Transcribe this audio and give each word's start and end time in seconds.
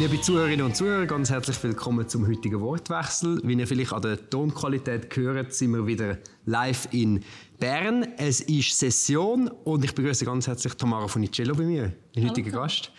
Liebe 0.00 0.20
Zuhörerinnen 0.20 0.64
und 0.64 0.76
Zuhörer, 0.76 1.06
ganz 1.06 1.28
herzlich 1.28 1.60
willkommen 1.64 2.08
zum 2.08 2.24
heutigen 2.24 2.60
Wortwechsel. 2.60 3.40
Wie 3.42 3.54
ihr 3.54 3.66
vielleicht 3.66 3.92
an 3.92 4.02
der 4.02 4.30
Tonqualität 4.30 5.16
hört, 5.16 5.52
sind 5.52 5.72
wir 5.72 5.88
wieder 5.88 6.18
live 6.46 6.86
in 6.92 7.24
Bern. 7.58 8.06
Es 8.16 8.40
ist 8.42 8.78
Session 8.78 9.48
und 9.64 9.84
ich 9.84 9.92
begrüße 9.92 10.24
ganz 10.24 10.46
herzlich 10.46 10.74
Tamara 10.74 11.08
Funicello 11.08 11.52
bei 11.52 11.64
mir, 11.64 11.92
den 12.14 12.28
heutigen 12.28 12.52
Gast. 12.52 12.92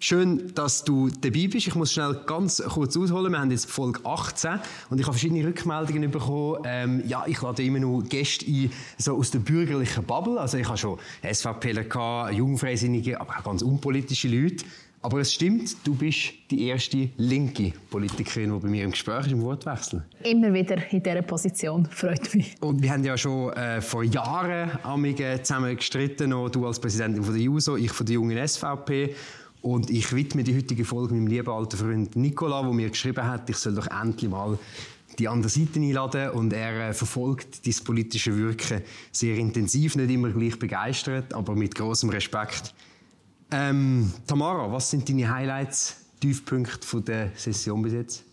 Schön, 0.00 0.52
dass 0.56 0.82
du 0.82 1.08
dabei 1.08 1.46
bist. 1.46 1.68
Ich 1.68 1.74
muss 1.76 1.92
schnell 1.92 2.20
ganz 2.26 2.60
kurz 2.68 2.96
ausholen. 2.96 3.30
Wir 3.30 3.38
haben 3.38 3.52
jetzt 3.52 3.70
Folge 3.70 4.00
18 4.04 4.58
und 4.90 4.98
ich 4.98 5.06
habe 5.06 5.16
verschiedene 5.16 5.46
Rückmeldungen 5.46 6.10
bekommen. 6.10 6.62
Ähm, 6.64 7.02
ja, 7.06 7.24
ich 7.28 7.40
lade 7.42 7.62
immer 7.62 7.78
noch 7.78 8.02
Gäste 8.02 8.44
ein, 8.44 8.72
so 8.98 9.16
aus 9.16 9.30
der 9.30 9.38
bürgerlichen 9.38 10.02
Bubble. 10.02 10.40
Also 10.40 10.58
ich 10.58 10.66
habe 10.66 10.78
schon 10.78 10.98
SVPler, 11.22 12.32
Jungfreisinnige, 12.32 13.20
aber 13.20 13.38
auch 13.38 13.44
ganz 13.44 13.62
unpolitische 13.62 14.26
Leute. 14.26 14.64
Aber 15.04 15.18
es 15.18 15.34
stimmt, 15.34 15.76
du 15.84 15.94
bist 15.94 16.32
die 16.50 16.68
erste 16.68 17.10
linke 17.18 17.74
Politikerin, 17.90 18.54
die 18.54 18.58
bei 18.58 18.68
mir 18.68 18.84
im 18.84 18.90
Gespräch 18.90 19.26
ist, 19.26 19.32
im 19.32 19.42
Wortwechsel. 19.42 20.02
Immer 20.22 20.54
wieder 20.54 20.78
in 20.90 21.02
dieser 21.02 21.20
Position, 21.20 21.84
freut 21.90 22.34
mich. 22.34 22.56
Und 22.62 22.82
wir 22.82 22.90
haben 22.90 23.04
ja 23.04 23.14
schon 23.18 23.52
äh, 23.52 23.82
vor 23.82 24.02
Jahren 24.02 24.70
zusammen 25.42 25.76
gestritten, 25.76 26.30
noch 26.30 26.48
du 26.48 26.66
als 26.66 26.80
Präsidentin 26.80 27.22
von 27.22 27.34
der 27.34 27.42
JUSO, 27.42 27.76
ich 27.76 27.92
von 27.92 28.06
der 28.06 28.14
jungen 28.14 28.48
SVP. 28.48 29.14
Und 29.60 29.90
ich 29.90 30.10
widme 30.14 30.42
die 30.42 30.56
heutige 30.56 30.86
Folge 30.86 31.12
meinem 31.12 31.26
lieben 31.26 31.50
alten 31.50 31.76
Freund 31.76 32.16
Nicola, 32.16 32.62
der 32.62 32.72
mir 32.72 32.88
geschrieben 32.88 33.26
hat, 33.26 33.50
ich 33.50 33.56
soll 33.56 33.74
doch 33.74 33.88
endlich 33.88 34.30
mal 34.30 34.58
die 35.18 35.28
andere 35.28 35.50
Seite 35.50 35.80
einladen 35.80 36.30
und 36.30 36.50
er 36.54 36.88
äh, 36.88 36.92
verfolgt 36.94 37.66
dieses 37.66 37.84
politische 37.84 38.34
Wirken 38.38 38.80
sehr 39.12 39.36
intensiv, 39.36 39.96
nicht 39.96 40.10
immer 40.10 40.30
gleich 40.30 40.58
begeistert, 40.58 41.34
aber 41.34 41.54
mit 41.54 41.74
großem 41.74 42.08
Respekt. 42.08 42.72
Ähm, 43.50 44.12
Tamara, 44.26 44.70
was 44.72 44.90
sind 44.90 45.08
deine 45.08 45.32
Highlights, 45.32 45.96
Tiefpunkte 46.20 47.00
der 47.02 47.30
Session 47.36 47.82
bis 47.82 47.92
jetzt? 47.92 48.24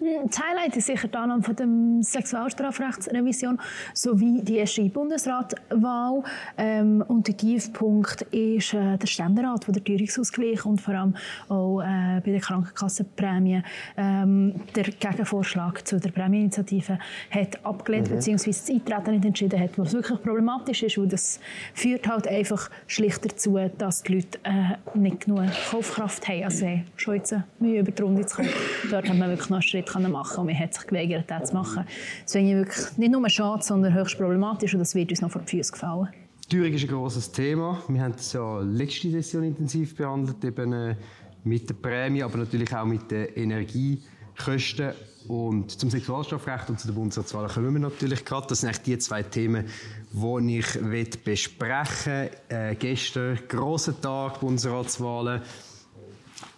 Das 0.00 0.40
Highlight 0.40 0.74
ist 0.78 0.86
sicher 0.86 1.08
die 1.08 1.16
Annahme 1.16 1.42
von 1.42 1.54
der 1.54 1.66
Sexualstrafrechtsrevision 2.02 3.60
sowie 3.92 4.40
die 4.42 4.56
erste 4.56 4.82
Bundesratwahl. 4.88 6.22
Ähm, 6.56 7.04
und 7.06 7.28
der 7.28 7.36
Tiefpunkt 7.36 8.22
ist 8.30 8.72
äh, 8.72 8.96
der 8.96 9.06
Ständerat, 9.06 9.66
der 9.68 9.84
Teuerungsausgleich 9.84 10.64
und 10.64 10.80
vor 10.80 10.94
allem 10.94 11.16
auch 11.50 11.82
äh, 11.82 12.22
bei 12.24 12.30
der 12.30 12.40
Krankenkassenprämie 12.40 13.62
ähm, 13.98 14.54
der 14.74 14.84
Gegenvorschlag 14.84 15.86
zu 15.86 16.00
der 16.00 16.10
Prämieninitiative 16.12 16.98
hat 17.30 17.62
abgelehnt 17.66 18.10
mhm. 18.10 18.14
bzw. 18.14 18.46
das 18.46 18.70
Eintreten 18.70 19.10
nicht 19.10 19.24
entschieden 19.26 19.60
hat, 19.60 19.78
was 19.78 19.92
wirklich 19.92 20.22
problematisch 20.22 20.82
ist, 20.82 20.96
weil 20.96 21.08
das 21.08 21.40
führt 21.74 22.08
halt 22.08 22.26
einfach 22.26 22.70
schlicht 22.86 23.22
dazu, 23.26 23.58
dass 23.76 24.02
die 24.02 24.14
Leute 24.14 24.38
äh, 24.44 24.98
nicht 24.98 25.26
genug 25.26 25.42
Kaufkraft 25.70 26.26
haben. 26.26 26.44
Also 26.44 26.66
schon 26.96 27.16
jetzt 27.16 27.34
Mühe 27.58 27.80
über 27.80 27.90
die 27.90 28.02
Runde 28.02 28.24
zu 28.24 28.36
kommen. 28.36 28.48
Dort 28.90 29.06
haben 29.06 29.18
wir 29.18 29.28
wirklich 29.28 29.50
noch 29.50 29.58
einen 29.58 29.62
Schritt 29.62 29.89
machen 29.98 30.40
und 30.40 30.46
man 30.46 30.58
hat 30.58 30.74
sich 30.74 30.86
geweigert, 30.86 31.24
das 31.28 31.50
zu 31.50 31.54
machen. 31.54 31.84
Deswegen 32.24 32.58
wirklich 32.58 32.96
nicht 32.96 33.12
nur 33.12 33.28
schade, 33.28 33.62
sondern 33.62 33.94
höchst 33.94 34.18
problematisch 34.18 34.74
und 34.74 34.80
das 34.80 34.94
wird 34.94 35.10
uns 35.10 35.20
noch 35.20 35.30
vor 35.30 35.42
die 35.42 35.56
Füße 35.56 35.72
gefallen. 35.72 36.08
Teuerung 36.50 36.72
ist 36.72 36.82
ein 36.82 36.88
grosses 36.88 37.30
Thema. 37.30 37.80
Wir 37.86 38.02
haben 38.02 38.14
es 38.18 38.32
ja 38.32 38.60
letzte 38.60 39.08
Session 39.10 39.44
intensiv 39.44 39.94
behandelt, 39.94 40.42
eben 40.44 40.72
äh, 40.72 40.96
mit 41.44 41.68
der 41.68 41.74
Prämie, 41.74 42.24
aber 42.24 42.38
natürlich 42.38 42.74
auch 42.74 42.84
mit 42.84 43.08
den 43.10 43.26
Energiekosten. 43.36 44.92
Und 45.28 45.70
zum 45.70 45.90
Sexualstrafrecht 45.90 46.70
und 46.70 46.80
zu 46.80 46.88
der 46.88 46.94
Bundesratswahl 46.94 47.46
kommen 47.46 47.74
wir 47.74 47.80
natürlich 47.80 48.24
gerade. 48.24 48.48
Das 48.48 48.60
sind 48.60 48.70
eigentlich 48.70 48.82
die 48.82 48.98
zwei 48.98 49.22
Themen, 49.22 49.66
die 50.12 50.58
ich 50.58 51.24
besprechen 51.24 52.30
will. 52.48 52.58
Äh, 52.58 52.74
gestern, 52.74 53.38
grosser 53.46 54.00
Tag, 54.00 54.40
Bundesratswahlen. 54.40 55.42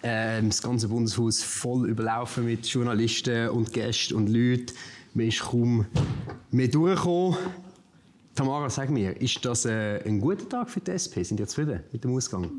Ähm, 0.02 0.48
das 0.48 0.62
ganze 0.62 0.88
Bundeshaus 0.88 1.42
voll 1.42 1.88
überlaufen 1.88 2.44
mit 2.44 2.66
Journalisten 2.66 3.48
und 3.50 3.72
Gästen 3.72 4.14
und 4.14 4.28
Leuten. 4.28 4.74
Man 5.14 5.28
ist 5.28 5.40
kaum 5.40 5.86
mehr 6.50 6.68
durchgekommen. 6.68 7.36
Tamara, 8.34 8.68
sag 8.70 8.90
mir, 8.90 9.20
ist 9.20 9.44
das 9.44 9.66
äh, 9.66 10.00
ein 10.06 10.20
guter 10.20 10.48
Tag 10.48 10.70
für 10.70 10.80
die 10.80 10.90
SP? 10.90 11.22
Sind 11.22 11.36
Sie 11.38 11.46
zufrieden 11.46 11.80
mit 11.92 12.02
dem 12.02 12.16
Ausgang? 12.16 12.50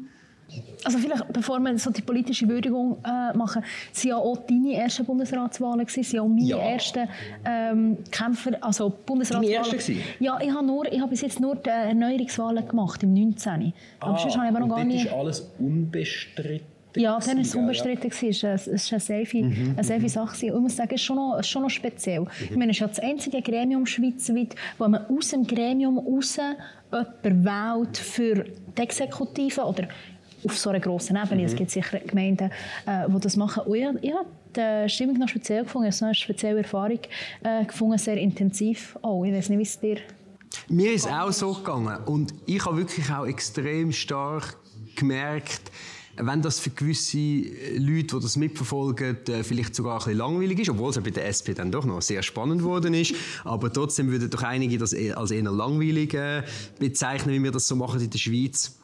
Also 0.84 1.00
vielleicht, 1.00 1.34
bevor 1.34 1.60
wir 1.60 1.78
so 1.80 1.90
die 1.90 2.02
politische 2.02 2.48
Würdigung 2.48 2.98
äh, 3.04 3.36
machen, 3.36 3.64
sind 3.92 4.12
ja 4.12 4.18
auch 4.18 4.38
deine 4.46 4.76
ersten 4.76 5.06
Bundesratswahlen 5.06 5.86
gewesen, 5.86 6.04
sind 6.04 6.20
auch 6.20 6.28
meine 6.28 6.46
ja. 6.46 6.58
ersten 6.58 7.10
ähm, 7.44 7.98
Kämpfer, 8.12 8.52
also 8.62 8.94
Bundesratswahlen. 9.06 9.64
Deine 9.64 9.76
ersten 9.76 10.00
Ja, 10.20 10.40
ich 10.40 10.52
habe, 10.52 10.66
nur, 10.66 10.92
ich 10.92 11.00
habe 11.00 11.10
bis 11.10 11.22
jetzt 11.22 11.40
nur 11.40 11.56
die 11.56 11.70
Erneuerungswahlen 11.70 12.68
gemacht, 12.68 13.02
im 13.02 13.14
19. 13.14 13.74
Ah, 14.00 14.08
Aber 14.08 14.20
sonst 14.20 14.38
habe 14.38 14.46
ich 14.46 14.56
aber 14.56 14.60
noch 14.60 14.76
gar 14.76 14.84
nicht... 14.84 15.06
ist 15.06 15.14
alles 15.14 15.50
unbestritten? 15.58 16.74
Ja, 16.96 17.20
dann 17.20 17.38
war 17.38 17.42
es 17.42 17.56
unbestritten. 17.56 18.12
Es 18.12 18.44
war 18.44 18.52
eine 18.52 18.60
safe, 18.78 19.44
mhm. 19.44 19.74
eine 19.76 19.84
safe 19.84 20.10
Sache. 20.10 20.54
Und 20.54 20.58
ich 20.58 20.62
muss 20.62 20.76
sagen, 20.76 20.94
es 20.94 21.02
ist 21.02 21.06
schon 21.06 21.16
noch, 21.16 21.44
schon 21.44 21.64
noch 21.64 21.70
speziell. 21.70 22.22
Mhm. 22.22 22.28
Ich 22.50 22.56
meine, 22.56 22.72
es 22.72 22.78
ist 22.78 22.82
ja 22.82 22.88
das 22.88 23.00
einzige 23.00 23.42
Gremium 23.42 23.86
schweizweit, 23.86 24.56
wo 24.78 24.88
man 24.88 25.06
aus 25.08 25.30
dem 25.30 25.46
Gremium 25.46 25.98
raus 25.98 26.38
jemanden 26.38 27.46
wählt 27.46 27.98
für 27.98 28.46
die 28.78 28.82
Exekutive 28.82 29.62
oder 29.62 29.88
auf 30.46 30.58
so 30.58 30.70
einer 30.70 30.80
grossen 30.80 31.16
Ebene. 31.16 31.42
Mhm. 31.42 31.48
Es 31.48 31.56
gibt 31.56 31.72
sicher 31.72 32.00
Gemeinden, 32.00 32.52
äh, 32.86 33.10
die 33.10 33.20
das 33.20 33.38
machen. 33.38 33.64
Und 33.64 33.76
ich, 33.76 34.10
ich 34.10 34.14
habe 34.14 34.28
die 34.56 34.90
Stimmung 34.90 35.18
noch 35.18 35.30
speziell 35.30 35.64
gefunden. 35.64 35.90
Ich 35.90 35.96
habe 35.96 36.06
eine 36.08 36.16
spezielle 36.16 36.60
Erfahrung 36.60 37.00
äh, 37.44 37.66
gefunden, 37.66 37.98
sehr 37.98 38.18
intensiv. 38.18 38.98
Oh, 39.02 39.24
ich 39.24 39.34
weiß 39.34 39.50
nicht, 39.50 39.60
wie 39.60 39.64
es 39.64 39.80
dir... 39.80 39.98
Mir 40.70 40.94
ist 40.94 41.06
es 41.06 41.12
auch 41.12 41.32
so 41.32 41.54
gegangen. 41.54 41.98
Und 42.06 42.34
ich 42.46 42.64
habe 42.64 42.78
wirklich 42.78 43.10
auch 43.10 43.26
extrem 43.26 43.92
stark 43.92 44.58
gemerkt, 44.96 45.72
wenn 46.18 46.42
das 46.42 46.60
für 46.60 46.70
gewisse 46.70 47.18
Leute, 47.18 48.16
die 48.16 48.20
das 48.22 48.36
mitverfolgen, 48.36 49.18
äh, 49.28 49.44
vielleicht 49.44 49.76
sogar 49.76 49.96
ein 49.96 49.98
bisschen 50.00 50.18
langweilig 50.18 50.60
ist, 50.60 50.70
obwohl 50.70 50.92
es 50.92 51.00
bei 51.02 51.10
der 51.10 51.28
SP 51.34 51.54
dann 51.56 51.72
doch 51.72 51.86
noch 51.86 52.02
sehr 52.02 52.22
spannend 52.22 52.60
geworden 52.60 52.94
ist, 52.94 53.16
aber 53.44 53.74
trotzdem 53.74 54.12
würden 54.12 54.30
doch 54.30 54.44
einige 54.44 54.78
das 54.78 54.94
e- 54.94 55.14
als 55.14 55.32
eher 55.32 55.44
langweilig 55.44 56.14
äh, 56.14 56.44
bezeichnen, 56.80 57.34
wie 57.34 57.44
wir 57.44 57.52
das 57.52 57.68
so 57.68 57.76
machen 57.76 58.00
in 58.00 58.10
der 58.10 58.20
Schweiz, 58.20 58.78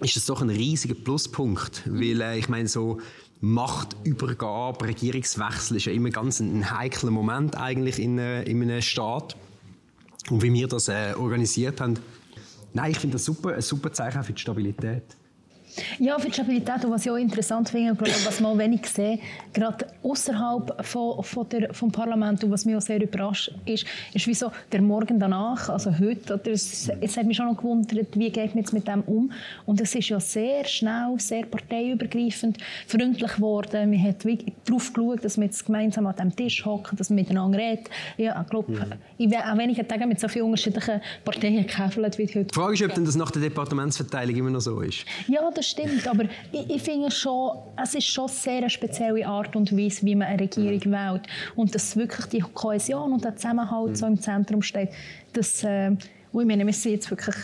ist 0.00 0.16
das 0.16 0.26
doch 0.26 0.42
ein 0.42 0.50
riesiger 0.50 0.94
Pluspunkt, 0.94 1.82
weil 1.86 2.20
äh, 2.20 2.38
ich 2.38 2.48
meine 2.48 2.68
so 2.68 2.98
Machtübergabe, 3.40 4.86
Regierungswechsel 4.86 5.78
ist 5.78 5.86
ja 5.86 5.92
immer 5.92 6.10
ganz 6.10 6.40
ein 6.40 6.70
heikler 6.70 7.10
Moment 7.10 7.56
eigentlich 7.56 7.98
in, 7.98 8.18
in 8.18 8.62
einem 8.62 8.82
Staat 8.82 9.34
und 10.28 10.42
wie 10.42 10.52
wir 10.52 10.68
das 10.68 10.90
organisiert 10.90 11.80
haben. 11.80 11.98
Nein, 12.74 12.90
ich 12.90 12.98
finde 12.98 13.14
das 13.14 13.24
super, 13.24 13.54
ein 13.54 13.62
super 13.62 13.94
Zeichen 13.94 14.22
für 14.22 14.34
die 14.34 14.40
Stabilität. 14.42 15.04
Ja, 15.98 16.18
für 16.18 16.28
die 16.28 16.34
Stabilität. 16.34 16.84
Und 16.84 16.90
was 16.90 17.04
ich 17.04 17.10
auch 17.10 17.16
interessant 17.16 17.68
finde, 17.68 17.94
glaube, 17.94 18.12
was 18.24 18.40
man 18.40 18.58
wenig 18.58 18.86
sehe, 18.86 19.18
gerade 19.52 19.86
außerhalb 20.02 20.84
von, 20.84 21.22
von 21.22 21.48
der, 21.48 21.72
vom 21.74 21.92
Parlament 21.92 22.42
und 22.44 22.50
was 22.50 22.64
mich 22.64 22.76
auch 22.76 22.80
sehr 22.80 23.02
überrascht 23.02 23.52
ist, 23.66 23.84
ist 24.12 24.26
wie 24.26 24.34
so 24.34 24.50
der 24.72 24.82
Morgen 24.82 25.18
danach, 25.18 25.68
also 25.68 25.96
heute, 25.98 26.40
es, 26.50 26.90
es 27.00 27.16
hat 27.16 27.26
mich 27.26 27.36
schon 27.36 27.46
noch 27.46 27.56
gewundert, 27.56 28.18
wie 28.18 28.30
geht 28.30 28.54
man 28.54 28.64
jetzt 28.64 28.72
mit 28.72 28.86
dem 28.88 29.02
um. 29.02 29.32
Und 29.66 29.80
es 29.80 29.94
ist 29.94 30.08
ja 30.08 30.20
sehr 30.20 30.64
schnell, 30.64 31.14
sehr 31.18 31.46
parteiübergreifend 31.46 32.58
freundlich 32.86 33.34
geworden. 33.34 33.90
Man 33.90 34.02
hat 34.02 34.24
darauf 34.64 34.92
geschaut, 34.92 35.24
dass 35.24 35.36
wir 35.36 35.44
jetzt 35.44 35.66
gemeinsam 35.66 36.06
an 36.06 36.14
diesem 36.16 36.36
Tisch 36.36 36.64
hocken, 36.64 36.96
dass 36.96 37.10
wir 37.10 37.14
miteinander 37.14 37.58
reden. 37.58 37.84
Ja, 38.16 38.40
ich 38.42 38.50
glaube, 38.50 38.72
mhm. 38.72 38.92
ich 39.18 39.36
auch 39.36 39.58
weniger 39.58 39.86
Tage 39.86 40.06
mit 40.06 40.20
so 40.20 40.28
vielen 40.28 40.46
unterschiedlichen 40.46 41.00
Parteien 41.24 41.66
gekämpft 41.66 41.96
wie 41.96 42.26
heute. 42.26 42.44
Die 42.44 42.54
Frage 42.54 42.74
ist, 42.74 42.82
ob 42.82 42.94
denn 42.94 43.04
das 43.04 43.16
nach 43.16 43.30
der 43.30 43.42
Departementsverteilung 43.42 44.36
immer 44.36 44.50
noch 44.50 44.60
so 44.60 44.80
ist. 44.80 45.04
Ja, 45.28 45.50
das 45.60 45.68
stimmt, 45.68 46.08
aber 46.08 46.24
ich, 46.52 46.70
ich 46.70 46.82
finde 46.82 47.10
schon, 47.10 47.58
es 47.82 47.94
ist 47.94 48.06
schon 48.06 48.28
sehr 48.28 48.58
eine 48.58 48.70
spezielle 48.70 49.26
Art 49.26 49.54
und 49.54 49.76
Weise, 49.76 50.06
wie 50.06 50.14
man 50.14 50.28
eine 50.28 50.40
Regierung 50.40 50.80
mhm. 50.84 50.92
wählt. 50.92 51.22
Und 51.54 51.74
dass 51.74 51.96
wirklich 51.96 52.26
die 52.26 52.40
Kohäsion 52.40 53.12
und 53.12 53.22
der 53.22 53.36
Zusammenhalt 53.36 53.90
mhm. 53.90 53.94
so 53.94 54.06
im 54.06 54.20
Zentrum 54.20 54.62
steht, 54.62 54.88
das, 55.34 55.62
äh, 55.62 55.90
ich 55.90 55.98
meine, 56.32 56.64
wir 56.64 56.72
sind 56.72 56.92
jetzt 56.92 57.10
wirklich 57.10 57.36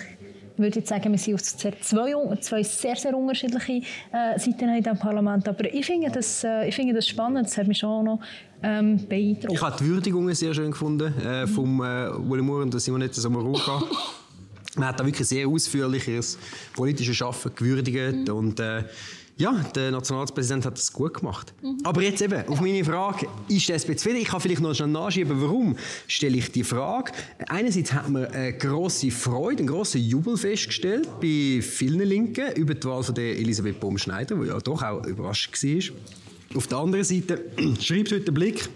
ich 0.54 0.62
würde 0.62 0.78
jetzt 0.78 0.88
sagen, 0.88 1.12
wir 1.12 1.18
sind 1.18 1.34
auf 1.34 1.42
zwei, 1.42 2.36
zwei 2.40 2.62
sehr, 2.62 2.96
sehr 2.96 3.14
unterschiedliche 3.14 3.82
äh, 4.10 4.38
Seiten 4.38 4.70
in 4.70 4.82
diesem 4.82 4.98
Parlament. 4.98 5.46
Aber 5.46 5.70
ich 5.70 5.84
finde 5.84 6.10
das, 6.10 6.44
äh, 6.44 6.66
ich 6.66 6.74
finde 6.74 6.94
das 6.94 7.06
spannend. 7.06 7.44
Das 7.44 7.58
hat 7.58 7.66
mich 7.66 7.76
schon 7.76 8.06
noch 8.06 8.20
ähm, 8.62 9.06
beeindruckt. 9.06 9.52
Ich 9.52 9.60
habe 9.60 9.76
die 9.78 9.84
Würdigungen 9.84 10.34
sehr 10.34 10.54
schön 10.54 10.70
gefunden 10.70 11.12
äh, 11.20 11.46
vom 11.46 11.82
äh, 11.82 12.08
William 12.26 12.46
Moore 12.46 12.62
und 12.62 12.80
Simonetta 12.80 13.20
Sommaruga. 13.20 13.82
Man 14.76 14.88
hat 14.88 15.00
da 15.00 15.06
wirklich 15.06 15.26
sehr 15.26 15.48
ausführliches 15.48 16.38
politisches 16.74 17.16
Schaffen 17.16 17.52
gewürdigt 17.54 18.28
mhm. 18.28 18.34
und 18.34 18.60
äh, 18.60 18.84
ja, 19.38 19.52
der 19.74 19.90
Nationalratspräsident 19.90 20.64
hat 20.64 20.78
das 20.78 20.92
gut 20.92 21.14
gemacht. 21.14 21.52
Mhm. 21.62 21.78
Aber 21.84 22.02
jetzt 22.02 22.22
eben, 22.22 22.48
auf 22.48 22.60
meine 22.60 22.82
Frage, 22.84 23.26
ist 23.48 23.68
das 23.68 23.82
zufrieden? 23.82 24.16
Ich 24.16 24.28
kann 24.28 24.40
vielleicht 24.40 24.62
noch 24.62 24.74
schnell 24.74 24.88
nachschieben, 24.88 25.40
warum 25.42 25.76
stelle 26.08 26.38
ich 26.38 26.50
die 26.52 26.64
Frage. 26.64 27.12
Einerseits 27.48 27.92
hat 27.92 28.08
man 28.08 28.24
eine 28.26 28.56
grosse 28.56 29.10
Freude, 29.10 29.58
einen 29.58 29.68
grossen 29.68 30.00
Jubel 30.00 30.38
festgestellt 30.38 31.08
bei 31.20 31.60
vielen 31.60 32.00
Linken 32.00 32.52
über 32.54 32.74
die 32.74 32.84
Wahl 32.86 33.02
von 33.02 33.14
der 33.14 33.38
Elisabeth 33.38 33.78
Baumschneider, 33.78 34.36
die 34.36 34.48
ja 34.48 34.58
doch 34.58 34.82
auch 34.82 35.04
überrascht 35.04 35.52
war. 35.52 36.56
Auf 36.56 36.66
der 36.66 36.78
anderen 36.78 37.04
Seite 37.04 37.44
schreibt 37.80 38.12
heute 38.12 38.20
der 38.20 38.32
Blick, 38.32 38.70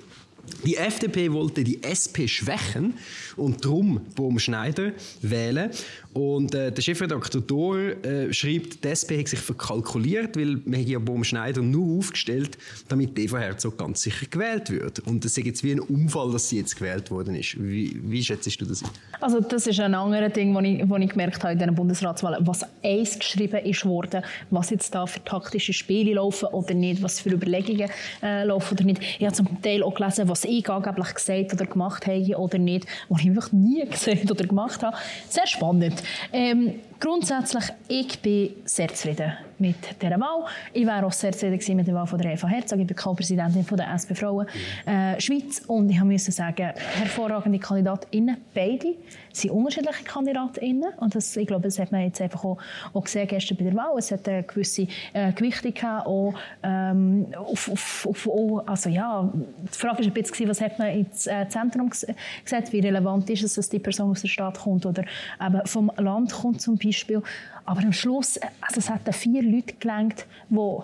Die 0.64 0.76
FDP 0.76 1.32
wollte 1.32 1.64
die 1.64 1.82
SP 1.82 2.28
schwächen 2.28 2.94
und 3.36 3.64
darum 3.64 4.00
Bohm 4.14 4.38
Schneider 4.38 4.92
wählen. 5.22 5.70
Und 6.12 6.54
äh, 6.56 6.72
der 6.72 6.82
Chefredakteur 6.82 7.40
Dor 7.40 7.78
äh, 7.78 8.32
schreibt, 8.32 8.82
die 8.82 8.88
SP 8.90 9.20
hat 9.20 9.28
sich 9.28 9.38
verkalkuliert, 9.38 10.36
weil 10.36 10.60
man 10.64 10.84
ja 10.84 10.98
Bohm 10.98 11.22
Schneider 11.22 11.62
nur 11.62 11.98
aufgestellt, 11.98 12.58
damit 12.88 13.16
Eva 13.16 13.38
Herzog 13.38 13.78
ganz 13.78 14.02
sicher 14.02 14.26
gewählt 14.28 14.70
wird. 14.70 14.98
Und 15.00 15.24
das 15.24 15.38
ist 15.38 15.46
jetzt 15.46 15.62
wie 15.62 15.70
ein 15.70 15.78
Unfall, 15.78 16.32
dass 16.32 16.48
sie 16.48 16.58
jetzt 16.58 16.76
gewählt 16.76 17.12
worden 17.12 17.36
ist. 17.36 17.56
Wie, 17.62 18.00
wie 18.02 18.24
schätzt 18.24 18.60
du 18.60 18.64
das? 18.64 18.82
Also 19.20 19.40
das 19.40 19.68
ist 19.68 19.78
ein 19.78 19.94
anderes 19.94 20.32
Ding, 20.32 20.52
das 20.52 20.64
ich, 20.64 21.04
ich 21.04 21.10
gemerkt 21.10 21.44
habe 21.44 21.52
in 21.52 21.58
diesen 21.60 21.74
Bundesratswahlen, 21.76 22.44
was 22.44 22.64
eins 22.82 23.16
geschrieben 23.16 23.64
ist 23.64 23.84
worden, 23.84 24.24
was 24.50 24.70
jetzt 24.70 24.92
da 24.92 25.06
für 25.06 25.22
taktische 25.22 25.72
Spiele 25.72 26.14
laufen 26.14 26.48
oder 26.48 26.74
nicht, 26.74 27.02
was 27.02 27.20
für 27.20 27.30
Überlegungen 27.30 27.88
äh, 28.20 28.44
laufen 28.44 28.74
oder 28.74 28.84
nicht. 28.84 29.00
Ich 29.00 29.24
habe 29.24 29.34
zum 29.34 29.62
Teil 29.62 29.84
auch 29.84 29.94
gelesen, 29.94 30.28
was 30.28 30.44
ich 30.44 30.68
angeblich 30.68 31.14
gesagt 31.14 31.52
oder 31.52 31.66
gemacht 31.66 32.06
habe 32.08 32.36
oder 32.36 32.58
nicht, 32.58 32.86
was 33.08 33.20
ich 33.20 33.28
einfach 33.28 33.52
nie 33.52 33.84
gesagt 33.90 34.28
oder 34.28 34.44
gemacht 34.44 34.82
habe. 34.82 34.96
Sehr 35.28 35.46
spannend. 35.46 35.99
Ähm, 36.32 36.80
grundsätzlich, 37.00 37.64
ich 37.88 38.20
bin 38.20 38.50
sehr 38.66 38.88
zufrieden 38.88 39.32
mit 39.58 40.00
dieser 40.00 40.20
Wahl. 40.20 40.44
Ich 40.72 40.86
wäre 40.86 41.04
auch 41.04 41.12
sehr 41.12 41.32
zufrieden 41.32 41.76
mit 41.76 41.86
der 41.86 41.94
Wahl 41.94 42.06
von 42.06 42.18
der 42.18 42.32
Eva 42.32 42.46
Herzog. 42.46 42.78
Ich 42.78 42.86
bin 42.86 42.96
Co-Präsidentin 42.96 43.64
der 43.76 43.92
SP 43.92 44.14
Frauen 44.14 44.46
äh, 44.86 45.20
Schweiz 45.20 45.62
und 45.66 45.90
ich 45.90 46.02
musste 46.02 46.32
sagen, 46.32 46.72
hervorragende 46.98 47.58
KandidatInnen, 47.58 48.36
beide 48.54 48.94
sind 49.32 49.50
unterschiedliche 49.50 50.04
KandidatInnen 50.04 50.92
und 50.98 51.14
das, 51.14 51.36
ich 51.36 51.46
glaube, 51.46 51.64
das 51.64 51.78
hat 51.78 51.92
man 51.92 52.02
jetzt 52.02 52.20
einfach 52.20 52.44
auch, 52.44 52.58
auch 52.92 53.04
gesehen 53.04 53.28
gestern 53.28 53.56
bei 53.56 53.64
der 53.64 53.74
Wahl. 53.74 53.98
Es 53.98 54.10
hat 54.10 54.28
eine 54.28 54.42
gewisse 54.42 54.86
äh, 55.12 55.32
Gewichtung 55.32 55.72
gehabt, 55.72 56.06
auch, 56.06 56.34
ähm, 56.62 57.26
auf, 57.36 57.70
auf, 57.70 58.06
auf, 58.06 58.68
also 58.68 58.90
ja, 58.90 59.30
die 59.34 59.78
Frage 59.78 59.98
war 59.98 60.06
ein 60.06 60.12
bisschen, 60.12 60.48
was 60.48 60.60
hat 60.60 60.78
man 60.78 60.88
ins 60.88 61.26
äh, 61.26 61.46
Zentrum 61.48 61.90
gesetzt, 61.90 62.72
wie 62.72 62.80
relevant 62.80 63.28
ist 63.30 63.42
es, 63.42 63.54
dass 63.54 63.68
die 63.68 63.78
Person 63.78 64.10
aus 64.10 64.22
der 64.22 64.28
Stadt 64.28 64.58
kommt 64.58 64.84
oder 64.84 65.04
eben 65.40 65.66
vom 65.66 65.90
Land 65.96 66.32
kommt 66.32 66.60
zum 66.60 66.76
Beispiel. 66.76 66.89
Aber 67.64 67.80
am 67.80 67.92
Schluss, 67.92 68.38
also 68.60 68.78
es 68.78 68.90
hat 68.90 69.14
vier 69.14 69.42
Leute 69.42 69.74
gelangt, 69.74 70.26
die 70.48 70.78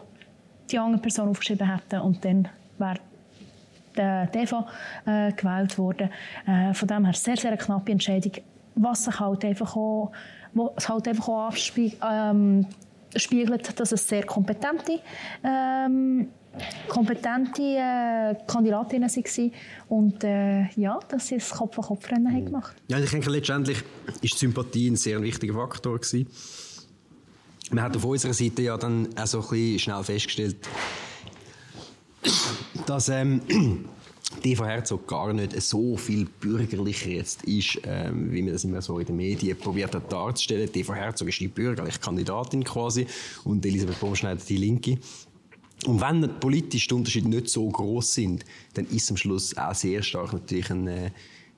die 0.71 0.79
andere 0.79 1.01
Person 1.01 1.29
aufgeschrieben 1.29 1.73
hätten 1.73 2.01
und 2.01 2.25
dann 2.25 2.49
wäre 2.79 2.99
der 3.97 4.29
Eva 4.35 4.67
äh, 5.07 5.33
gewählt 5.33 5.79
worden. 5.79 6.11
Äh, 6.47 6.75
von 6.75 6.89
dem 6.89 7.05
her 7.05 7.15
sehr, 7.15 7.37
sehr 7.37 7.51
eine 7.51 7.59
knappe 7.59 7.93
Entscheidung, 7.93 8.33
was 8.75 9.05
sich 9.05 9.19
halt 9.19 9.45
einfach 9.45 9.75
auch, 9.77 10.13
was 10.53 10.89
halt 10.89 11.09
einfach 11.09 11.29
auch 11.29 11.47
abspiegelt, 11.49 11.99
ähm, 12.03 12.67
dass 13.77 13.93
es 13.93 14.07
sehr 14.07 14.25
kompetente 14.25 15.01
ähm, 15.43 16.29
kompetente 16.89 17.63
äh, 17.63 18.35
Kandidatinnen 18.47 19.09
waren 19.09 19.53
und 19.89 20.25
äh, 20.25 20.69
ja, 20.77 20.99
dass 21.09 21.29
sie 21.29 21.37
das 21.37 21.51
Kopf-an-Kopf-Rennen 21.51 22.33
haben 22.33 22.45
gemacht 22.45 22.77
Ja, 22.89 22.99
ich 22.99 23.11
denke, 23.11 23.31
letztendlich 23.31 23.83
ist 24.23 24.39
Sympathie 24.39 24.91
ein 24.91 24.97
sehr 24.97 25.21
wichtiger 25.23 25.55
Faktor 25.55 25.99
gewesen. 25.99 26.27
Man 27.71 27.83
hat 27.83 27.97
auf 27.97 28.05
unserer 28.05 28.33
Seite 28.33 28.63
ja 28.63 28.77
dann 28.77 29.09
auch 29.17 29.27
so 29.27 29.41
ein 29.41 29.49
bisschen 29.49 29.79
schnell 29.81 30.05
festgestellt, 30.05 30.57
dass 32.87 33.09
ähm, 33.09 33.41
die 34.45 34.55
von 34.55 34.67
Herzog 34.67 35.07
gar 35.07 35.33
nicht 35.33 35.61
so 35.61 35.97
viel 35.97 36.27
bürgerlicher 36.27 37.11
jetzt 37.11 37.45
ist, 37.45 37.81
ähm, 37.85 38.33
wie 38.33 38.43
man 38.43 38.53
das 38.53 38.65
immer 38.65 38.83
so 38.83 38.99
in 38.99 39.07
den 39.07 39.17
Medien 39.17 39.59
probiert 39.59 39.95
hat 39.95 40.13
darzustellen. 40.13 40.71
Die 40.73 40.85
von 40.85 40.95
Herzog 40.95 41.29
ist 41.29 41.41
die 41.41 41.49
bürgerliche 41.49 41.99
Kandidatin 41.99 42.63
quasi 42.63 43.07
und 43.45 43.65
Elisabeth 43.65 44.01
Baumschneider 44.01 44.41
die 44.49 44.57
Linke. 44.57 44.99
Und 45.85 46.01
wenn 46.01 46.29
politisch 46.41 46.89
die 46.89 46.95
Unterschiede 46.95 47.29
nicht 47.29 47.49
so 47.49 47.69
groß 47.69 48.15
sind, 48.15 48.45
dann 48.75 48.87
ist 48.87 49.11
am 49.11 49.17
Schluss 49.17 49.57
auch 49.57 49.75
sehr 49.75 50.03
stark 50.03 50.33
natürlich 50.33 50.71
ein, 50.71 50.87
äh, 50.87 51.11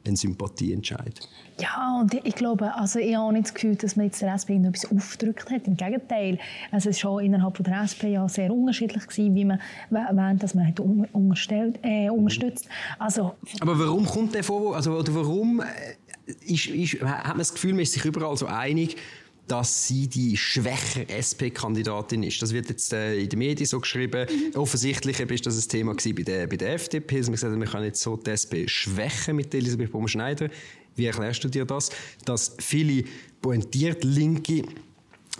ein 0.07 0.17
Sympathieentscheid. 0.17 1.21
Ja, 1.61 2.01
und 2.01 2.15
ich, 2.15 2.35
glaube, 2.35 2.75
also 2.75 2.99
ich 2.99 3.15
habe 3.17 3.33
nicht 3.33 3.47
das 3.47 3.55
Gefühl, 3.55 3.77
dass 3.77 3.97
man 3.97 4.07
jetzt 4.07 4.23
der 4.23 4.35
SP 4.35 4.59
noch 4.59 4.71
etwas 4.71 4.91
aufgedrückt 4.91 5.51
hat. 5.51 5.67
Im 5.67 5.77
Gegenteil, 5.77 6.39
also 6.71 6.91
es 6.91 7.03
war 7.05 7.13
schon 7.13 7.25
innerhalb 7.25 7.63
der 7.63 7.83
SP 7.83 8.15
ja 8.15 8.29
sehr 8.29 8.53
unterschiedlich 8.53 9.07
gewesen, 9.07 9.35
wie 9.35 9.45
man 9.45 9.61
während 9.91 10.43
dass 10.43 10.55
man 10.55 10.67
hat 10.67 10.81
unterstellt, 10.81 11.79
äh, 11.83 12.11
unterstützt. 12.11 12.69
Also, 12.99 13.35
Aber 13.61 13.79
warum 13.79 14.07
kommt 14.07 14.35
der 14.35 14.45
vor? 14.45 14.77
Also 14.77 14.93
oder 14.93 15.15
warum 15.15 15.61
äh, 15.61 15.65
ist, 16.47 16.67
ist, 16.67 17.03
hat 17.03 17.29
man 17.29 17.39
das 17.39 17.53
Gefühl, 17.53 17.73
man 17.73 17.81
ist 17.81 17.93
sich 17.93 18.05
überall 18.05 18.37
so 18.37 18.47
einig? 18.47 18.97
Dass 19.49 19.87
sie 19.87 20.07
die 20.09 20.37
schwächere 20.37 21.09
SP-Kandidatin 21.09 22.23
ist. 22.23 22.41
Das 22.43 22.53
wird 22.53 22.69
jetzt 22.69 22.93
äh, 22.93 23.19
in 23.19 23.29
den 23.29 23.39
Medien 23.39 23.67
so 23.67 23.81
geschrieben. 23.81 24.27
Mhm. 24.31 24.59
Offensichtlich 24.59 25.19
ist 25.19 25.47
das 25.47 25.65
ein 25.65 25.69
Thema 25.69 25.95
bei 25.95 26.23
der, 26.23 26.47
bei 26.47 26.57
der 26.57 26.75
FDP. 26.75 27.17
Also 27.17 27.31
man 27.31 27.35
gesagt, 27.37 27.57
man 27.57 27.69
kann 27.69 27.83
jetzt 27.83 28.01
so 28.01 28.17
die 28.17 28.31
SP 28.31 28.69
schwächen 28.69 29.37
mit 29.37 29.55
Elisabeth 29.55 29.91
Baum-Schneider. 29.91 30.51
Wie 30.95 31.07
erklärst 31.07 31.43
du 31.45 31.49
dir 31.49 31.65
das? 31.65 31.91
Dass 32.25 32.57
viele 32.59 33.05
pointiert 33.41 34.05
Linke 34.05 34.63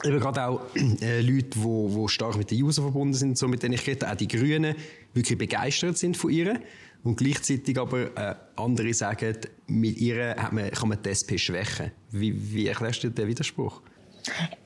eben 0.05 0.21
gerade 0.21 0.47
auch 0.47 0.61
äh, 0.75 1.21
Leute, 1.21 1.51
die 1.51 1.63
wo, 1.63 1.93
wo 1.93 2.09
stark 2.09 2.37
mit 2.37 2.51
den 2.51 2.63
User 2.63 2.83
verbunden 2.83 3.15
sind, 3.15 3.37
so 3.37 3.49
mit 3.49 3.63
denen 3.63 3.75
ich 3.75 3.87
rede, 3.87 4.11
auch 4.11 4.15
die 4.15 4.29
Grünen, 4.29 4.75
wirklich 5.13 5.37
begeistert 5.37 5.99
sind 5.99 6.17
von 6.17 6.31
ihr. 6.31 6.61
Und 7.05 7.17
gleichzeitig 7.17 7.79
aber 7.79 8.17
äh, 8.17 8.35
andere 8.57 8.93
sagen, 8.93 9.37
mit 9.67 9.99
ihr 9.99 10.37
man, 10.51 10.71
kann 10.71 10.89
man 10.89 11.03
die 11.03 11.11
SP 11.15 11.39
schwächen. 11.39 11.93
Wie, 12.11 12.53
wie 12.53 12.67
erklärst 12.67 13.05
du 13.05 13.11
den 13.11 13.29
Widerspruch? 13.29 13.83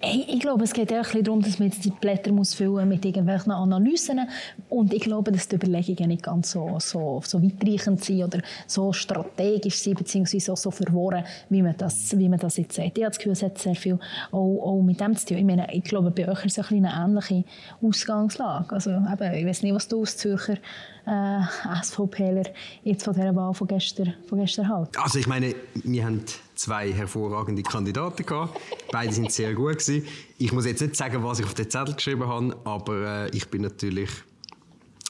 Hey, 0.00 0.24
ich 0.28 0.40
glaube, 0.40 0.64
es 0.64 0.72
geht 0.72 0.92
auch 0.92 1.06
darum, 1.10 1.42
dass 1.42 1.58
man 1.58 1.68
jetzt 1.68 1.84
die 1.84 1.90
Blätter 1.90 2.32
muss 2.32 2.54
füllen 2.54 2.88
mit 2.88 3.04
irgendwelchen 3.04 3.52
Analysen 3.52 4.20
und 4.68 4.92
ich 4.92 5.02
glaube, 5.02 5.32
dass 5.32 5.48
die 5.48 5.56
Überlegungen 5.56 6.08
nicht 6.08 6.22
ganz 6.22 6.50
so, 6.52 6.76
so, 6.78 7.20
so 7.24 7.42
weitreichend 7.42 8.04
sind 8.04 8.24
oder 8.24 8.40
so 8.66 8.92
strategisch 8.92 9.78
sind, 9.78 9.98
beziehungsweise 9.98 10.52
auch 10.52 10.56
so 10.56 10.70
verworren, 10.70 11.24
wie 11.48 11.62
man 11.62 11.76
das, 11.76 12.16
wie 12.18 12.28
man 12.28 12.38
das 12.38 12.56
jetzt 12.56 12.74
sagt. 12.74 12.98
Ich 12.98 13.04
habe 13.04 13.10
das 13.10 13.18
Gefühl, 13.18 13.32
es 13.32 13.42
hat 13.42 13.58
sehr 13.58 13.74
viel 13.74 13.98
auch, 14.30 14.58
auch 14.62 14.82
mit 14.82 15.00
dem 15.00 15.16
zu 15.16 15.26
tun. 15.26 15.38
Ich, 15.38 15.44
meine, 15.44 15.72
ich 15.72 15.84
glaube, 15.84 16.10
bei 16.10 16.28
euch 16.28 16.44
ist 16.44 16.58
es 16.58 16.70
eine 16.70 16.92
ähnliche 16.92 17.44
Ausgangslage. 17.80 18.74
Also, 18.74 18.90
eben, 18.90 19.34
ich 19.34 19.46
weiß 19.46 19.62
nicht, 19.62 19.74
was 19.74 19.88
du 19.88 20.02
aus 20.02 20.16
Zürcher 20.16 20.56
äh, 21.06 21.40
SVPler 21.82 22.44
jetzt 22.84 23.04
von 23.04 23.14
dieser 23.14 23.34
Wahl 23.34 23.54
von 23.54 23.66
gestern, 23.66 24.14
von 24.26 24.38
gestern 24.38 24.68
halt. 24.68 24.96
Also 24.98 25.18
ich 25.18 25.26
meine, 25.26 25.54
wir 25.74 26.04
haben 26.04 26.24
zwei 26.62 26.92
hervorragende 26.92 27.62
Kandidaten 27.62 28.24
gehabt. 28.24 28.58
Beide 28.92 29.12
sind 29.12 29.32
sehr 29.32 29.52
gut 29.52 29.78
gewesen. 29.78 30.06
Ich 30.38 30.52
muss 30.52 30.64
jetzt 30.64 30.80
nicht 30.80 30.94
sagen, 30.94 31.24
was 31.24 31.40
ich 31.40 31.44
auf 31.44 31.54
den 31.54 31.68
Zettel 31.68 31.94
geschrieben 31.94 32.26
habe, 32.26 32.56
aber 32.62 33.26
äh, 33.26 33.36
ich 33.36 33.48
bin 33.48 33.62
natürlich 33.62 34.10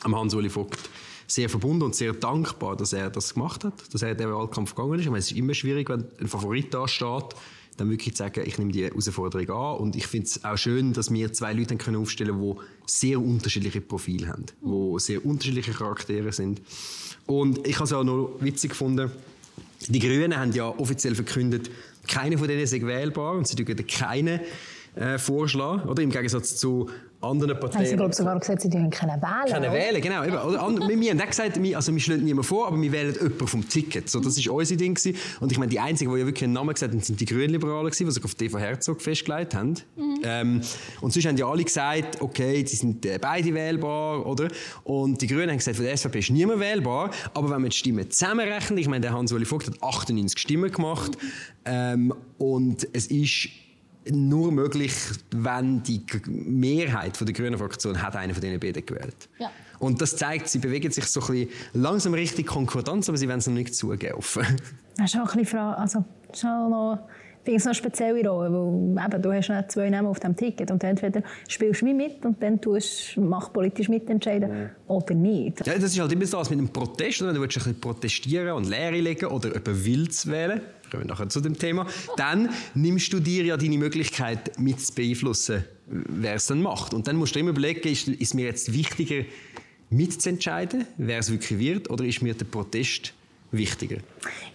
am 0.03 0.17
Hans-Uli 0.17 0.49
Vogt 0.49 0.79
sehr 1.27 1.51
verbunden 1.51 1.83
und 1.83 1.95
sehr 1.95 2.15
dankbar, 2.15 2.77
dass 2.77 2.95
er 2.95 3.11
das 3.11 3.35
gemacht 3.35 3.65
hat, 3.65 3.75
dass 3.93 4.03
er 4.03 4.13
in 4.13 4.19
den 4.19 4.33
Wahlkampf 4.33 4.75
gegangen 4.75 4.95
ist. 4.95 5.03
Ich 5.03 5.07
meine, 5.07 5.19
es 5.19 5.31
ist 5.31 5.37
immer 5.37 5.55
schwierig, 5.55 5.91
wenn 5.91 6.07
ein 6.21 6.29
Favorit 6.29 6.73
da 6.73 6.89
steht, 6.89 7.35
dann 7.77 7.91
wirklich 7.91 8.15
zu 8.15 8.23
sagen, 8.23 8.45
ich 8.47 8.59
nehme 8.59 8.73
die 8.73 8.85
Herausforderung 8.85 9.51
an. 9.51 9.79
Und 9.79 9.97
ich 9.97 10.07
finde 10.07 10.27
es 10.27 10.44
auch 10.44 10.56
schön, 10.56 10.94
dass 10.94 11.11
wir 11.11 11.32
zwei 11.32 11.53
Leute 11.53 11.77
können 11.77 11.97
aufstellen 11.97 12.39
können, 12.39 12.56
die 12.56 12.91
sehr 12.91 13.21
unterschiedliche 13.21 13.81
Profile 13.82 14.29
haben, 14.29 14.47
die 14.63 15.01
sehr 15.01 15.25
unterschiedliche 15.25 15.73
Charaktere 15.73 16.32
sind. 16.32 16.63
Und 17.27 17.67
ich 17.67 17.77
habe 17.77 17.85
es 17.85 17.93
auch 17.93 18.05
noch 18.05 18.37
witzig 18.41 18.71
gefunden, 18.71 19.11
die 19.89 19.98
Grünen 19.98 20.36
haben 20.36 20.53
ja 20.53 20.69
offiziell 20.69 21.15
verkündet, 21.15 21.70
keine 22.08 22.39
von 22.39 22.48
denen 22.48 22.62
ist 22.62 22.72
wählbar 22.72 23.34
und 23.34 23.46
sie 23.46 23.56
dürfen 23.56 23.86
keinen 23.86 24.41
äh, 24.94 25.19
vorschlagen, 25.19 25.89
oder? 25.89 26.03
Im 26.03 26.11
Gegensatz 26.11 26.56
zu 26.56 26.89
anderen 27.22 27.58
Parteien. 27.58 27.87
Sie 27.87 27.96
haben 27.96 28.13
sogar 28.13 28.39
gesagt, 28.39 28.63
sie 28.63 28.69
keine 28.69 29.13
wählen. 29.22 29.46
Keine 29.49 29.72
wählen, 29.72 30.03
genau. 30.03 30.25
Eben. 30.25 30.37
Oder, 30.37 30.89
wir, 30.89 31.01
wir 31.01 31.11
haben 31.11 31.20
auch 31.20 31.27
gesagt, 31.27 31.63
wir, 31.63 31.77
also 31.77 31.93
wir 31.93 32.01
schlagen 32.01 32.25
niemanden 32.25 32.49
vor, 32.49 32.67
aber 32.67 32.81
wir 32.81 32.93
wählen 32.93 33.15
jemanden 33.15 33.46
vom 33.46 33.69
Ticket. 33.69 34.11
So, 34.11 34.20
das 34.20 34.44
war 34.44 34.55
unser 34.55 34.77
Ding. 34.77 34.94
Gewesen. 34.94 35.17
Und 35.41 35.53
ich 35.53 35.58
meine, 35.58 35.70
die 35.70 35.81
Einzigen, 35.81 36.13
die 36.13 36.20
ja 36.20 36.27
wirklich 36.27 36.44
einen 36.44 36.53
Namen 36.53 36.75
gesagt 36.75 36.93
haben, 36.93 37.01
sind 37.01 37.20
die 37.20 37.25
Grünliberalen 37.25 37.91
die 37.91 38.11
sich 38.11 38.25
auf 38.25 38.34
TV 38.34 38.58
Herzog 38.58 39.01
festgelegt 39.01 39.55
haben. 39.55 39.77
Mhm. 39.96 40.19
Ähm, 40.25 40.61
und 41.01 41.13
sonst 41.13 41.27
haben 41.27 41.37
ja 41.37 41.46
alle 41.46 41.65
gesagt, 41.65 42.20
okay, 42.20 42.65
sie 42.67 42.77
sind 42.77 43.06
äh, 43.06 43.19
beide 43.20 43.55
wählbar, 43.55 44.27
oder? 44.27 44.49
Und 44.84 45.22
die 45.22 45.27
Grünen 45.27 45.51
haben 45.51 45.58
gesagt, 45.58 45.77
für 45.77 45.84
die 45.84 45.96
SVP 45.96 46.19
ist 46.19 46.31
niemand 46.31 46.61
wählbar. 46.61 47.11
Aber 47.34 47.51
wenn 47.51 47.61
man 47.63 47.70
die 47.70 47.77
Stimmen 47.77 48.11
zusammenrechnet, 48.11 48.81
ich 48.81 48.89
meine, 48.89 49.03
der 49.03 49.13
Hans-Uli 49.13 49.44
Vogt 49.44 49.69
hat 49.69 49.82
98 49.82 50.39
Stimmen 50.39 50.70
gemacht. 50.70 51.17
Ähm, 51.65 52.13
und 52.39 52.89
es 52.93 53.06
ist 53.06 53.49
nur 54.11 54.53
möglich, 54.53 54.94
wenn 55.31 55.82
die 55.82 56.03
Mehrheit 56.27 57.17
von 57.17 57.27
der 57.27 57.35
grünen 57.35 57.59
Fraktion 57.59 58.03
hat 58.03 58.17
einen 58.17 58.35
von 58.35 58.41
diesen 58.41 58.59
beiden 58.59 58.85
gewählt. 58.85 59.29
Ja. 59.39 59.51
Und 59.79 60.01
das 60.01 60.17
zeigt, 60.17 60.49
sie 60.49 60.59
bewegen 60.59 60.91
sich 60.91 61.06
so 61.06 61.21
ein 61.21 61.27
bisschen 61.27 61.49
langsam 61.75 62.15
Richtung 62.15 62.47
Konkordanz, 62.47 63.09
aber 63.09 63.19
sie 63.19 63.29
wollen 63.29 63.39
es 63.39 63.47
noch 63.47 63.55
nicht 63.55 63.75
zugeben. 63.75 64.19
Das 64.94 65.15
ist 65.15 65.19
auch 65.19 65.32
ein 65.32 65.41
bisschen 65.41 65.59
also 65.59 66.05
schon 66.35 66.71
noch 66.71 66.99
finde 67.44 67.59
es 67.59 67.67
eine 67.67 67.75
spezielle 67.75 68.29
Rolle, 68.29 68.53
weil 68.53 69.05
eben, 69.05 69.23
du 69.23 69.32
hast 69.32 69.49
nicht 69.49 69.73
zwei 69.73 69.91
Namen 69.91 70.09
auf 70.09 70.21
dem 70.21 70.37
Ticket 70.37 70.71
und 70.71 70.82
entweder 70.85 71.23
spielst 71.49 71.82
du 71.82 71.87
mit 71.87 72.25
und 72.25 72.43
dann 72.43 72.61
tust, 72.61 73.17
mach 73.17 73.53
politisch 73.53 73.89
mitentscheiden 73.89 74.51
ja. 74.51 74.71
oder 74.87 75.15
nicht. 75.15 75.67
Ja, 75.67 75.75
das 75.75 75.93
ist 75.93 76.01
halt 76.01 76.13
immer 76.13 76.27
so, 76.27 76.39
mit 76.39 76.53
einem 76.53 76.69
Protest, 76.69 77.23
oder? 77.23 77.32
du 77.32 77.41
willst 77.41 77.56
ein 77.56 77.65
bisschen 77.65 77.81
protestieren 77.81 78.53
und 78.53 78.69
Lehre 78.69 79.01
legen 79.01 79.27
oder 79.27 79.49
jemanden 79.49 79.85
wild 79.85 80.27
wählen 80.27 80.61
kommen 80.93 81.06
nachher 81.06 81.29
zu 81.29 81.41
dem 81.41 81.58
Thema, 81.58 81.87
dann 82.17 82.51
nimmst 82.75 83.13
du 83.13 83.20
dir 83.20 83.44
ja 83.44 83.56
deine 83.56 83.79
Möglichkeit 83.79 84.58
mit 84.58 84.81
zu 84.81 84.94
beeinflussen, 84.94 85.65
wer 85.87 86.34
es 86.34 86.46
dann 86.46 86.63
macht. 86.63 86.94
Und 86.94 87.08
dann 87.08 87.17
musst 87.17 87.34
du 87.34 87.41
immer 87.41 87.51
überlegen, 87.51 87.89
ist, 87.89 88.08
ist 88.08 88.34
mir 88.34 88.46
jetzt 88.46 88.72
wichtiger, 88.72 89.25
mitzuentscheiden, 89.91 90.87
wer 90.96 91.19
es 91.19 91.31
wirklich 91.31 91.58
wird, 91.58 91.91
oder 91.91 92.05
ist 92.05 92.22
mir 92.22 92.34
der 92.34 92.44
Protest 92.44 93.13
wichtiger? 93.51 93.99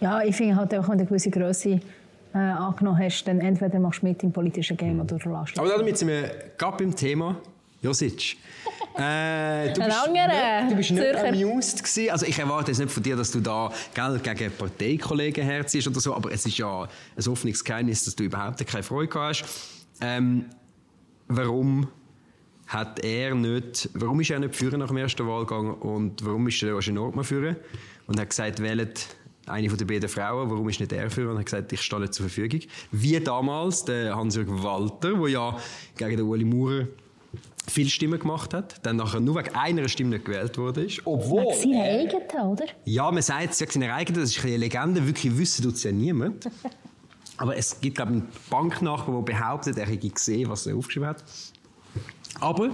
Ja, 0.00 0.22
ich 0.22 0.36
finde 0.36 0.56
halt 0.56 0.74
auch, 0.74 0.88
wenn 0.88 0.98
du 0.98 1.02
eine 1.02 1.06
gewisse 1.06 1.30
Größe 1.30 1.80
äh, 2.34 2.38
angenommen 2.38 2.98
hast, 2.98 3.24
dann 3.24 3.40
entweder 3.40 3.78
machst 3.78 4.02
du 4.02 4.06
mit 4.06 4.22
im 4.22 4.32
politischen 4.32 4.76
Game 4.76 4.94
mhm. 4.94 5.00
oder 5.00 5.16
du 5.16 5.18
verlässt 5.18 5.58
Aber 5.58 5.68
damit 5.68 5.98
sind 5.98 6.08
wir 6.08 6.30
gerade 6.56 6.84
beim 6.84 6.94
Thema 6.94 7.40
Josic. 7.82 8.36
Äh, 8.98 9.72
du, 9.74 9.84
bist 9.84 10.10
nicht, 10.10 10.70
du 10.70 10.76
bist 10.76 10.90
nicht 10.90 11.16
amused 11.16 11.84
gewesen. 11.84 12.10
Also 12.10 12.26
ich 12.26 12.36
erwarte 12.36 12.72
jetzt 12.72 12.80
nicht 12.80 12.90
von 12.90 13.02
dir, 13.02 13.14
dass 13.14 13.30
du 13.30 13.38
da 13.38 13.70
gell, 13.94 14.18
gegen 14.18 14.50
Parteikollegen 14.50 15.44
herziehst 15.44 15.86
oder 15.86 16.00
so, 16.00 16.14
aber 16.14 16.32
es 16.32 16.44
ist 16.44 16.58
ja 16.58 16.82
ein 16.82 17.28
offenes 17.28 17.62
Geheimnis, 17.62 18.04
dass 18.04 18.16
du 18.16 18.24
überhaupt 18.24 18.66
keine 18.66 18.82
Freude 18.82 19.14
hast. 19.14 19.44
Ähm, 20.00 20.46
warum 21.28 21.86
hat 22.66 23.04
er 23.04 23.36
nicht, 23.36 23.88
warum 23.94 24.20
ist 24.20 24.30
er 24.30 24.40
nicht 24.40 24.56
führen 24.56 24.80
nach 24.80 24.88
dem 24.88 24.96
ersten 24.96 25.26
Wahlgang 25.28 25.74
und 25.74 26.24
warum 26.24 26.48
ist 26.48 26.60
der 26.60 26.72
Roger 26.72 26.92
Nordmann 26.92 27.24
führen 27.24 27.54
und 28.08 28.18
hat 28.18 28.30
gesagt, 28.30 28.60
wählt 28.60 29.06
eine 29.46 29.70
von 29.70 29.78
den 29.78 29.86
beiden 29.86 30.08
Frauen, 30.08 30.50
warum 30.50 30.68
ist 30.68 30.80
nicht 30.80 30.92
er 30.92 31.08
führen 31.08 31.30
und 31.30 31.38
hat 31.38 31.46
gesagt, 31.46 31.72
ich 31.72 31.80
stehe 31.80 32.10
zur 32.10 32.28
Verfügung. 32.28 32.68
Wie 32.90 33.18
damals 33.20 33.84
der 33.84 34.16
Hans-Jürg 34.16 34.48
Walter, 34.50 35.14
der 35.14 35.28
ja 35.28 35.56
gegen 35.96 36.16
den 36.16 36.26
Uli 36.26 36.44
Maurer 36.44 36.88
viele 37.78 37.90
Stimmen 37.90 38.18
gemacht 38.18 38.54
hat, 38.54 38.84
dann 38.84 38.96
nachher 38.96 39.20
nur 39.20 39.36
wegen 39.36 39.54
einer 39.54 39.86
Stimme 39.86 40.10
nicht 40.10 40.24
gewählt 40.24 40.58
wurde. 40.58 40.88
Obwohl... 41.04 41.44
Wegen 41.44 41.54
seiner 41.54 41.84
eigenen, 41.84 42.48
oder? 42.48 42.64
Ja, 42.84 43.08
man 43.08 43.22
sagt 43.22 43.52
es 43.52 43.60
ja 43.60 43.70
seiner 43.70 43.94
eigenen, 43.94 44.22
das 44.22 44.36
ist 44.36 44.44
eine 44.44 44.56
Legende, 44.56 45.06
wirklich 45.06 45.38
wissen 45.38 45.62
tut 45.62 45.74
es 45.74 45.84
ja 45.84 45.92
niemand. 45.92 46.50
Aber 47.36 47.56
es 47.56 47.80
gibt, 47.80 47.94
glaube 47.94 48.14
ich, 48.14 48.18
einen 48.18 48.28
Banknachbar, 48.50 49.14
der 49.14 49.32
behauptet, 49.32 49.78
er 49.78 49.86
hätte 49.86 50.08
gesehen, 50.08 50.50
was 50.50 50.66
er 50.66 50.74
aufgeschrieben 50.74 51.08
hat. 51.08 51.22
Aber 52.40 52.70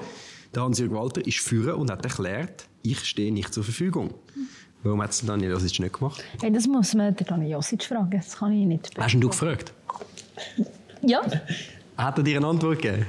der 0.54 0.62
Hans-Jürg 0.62 0.92
Walter 0.92 1.26
ist 1.26 1.40
führen 1.40 1.74
und 1.74 1.90
hat 1.90 2.02
erklärt, 2.02 2.66
ich 2.82 3.04
stehe 3.04 3.30
nicht 3.30 3.52
zur 3.52 3.62
Verfügung. 3.62 4.14
Warum 4.82 5.02
hat 5.02 5.10
es 5.10 5.20
Daniel 5.20 5.50
Josic 5.50 5.80
nicht 5.80 5.98
gemacht? 5.98 6.24
Hey, 6.40 6.50
das 6.50 6.66
muss 6.66 6.94
man 6.94 7.14
den 7.14 7.26
Daniel 7.26 7.52
Josic 7.52 7.84
fragen, 7.84 8.10
das 8.10 8.38
kann 8.38 8.52
ich 8.52 8.66
nicht. 8.66 8.90
Hast 8.98 9.14
du 9.14 9.28
gefragt? 9.28 9.74
Ja. 11.02 11.20
Hat 11.98 12.16
er 12.16 12.24
dir 12.24 12.38
eine 12.38 12.46
Antwort 12.46 12.80
gegeben? 12.80 13.04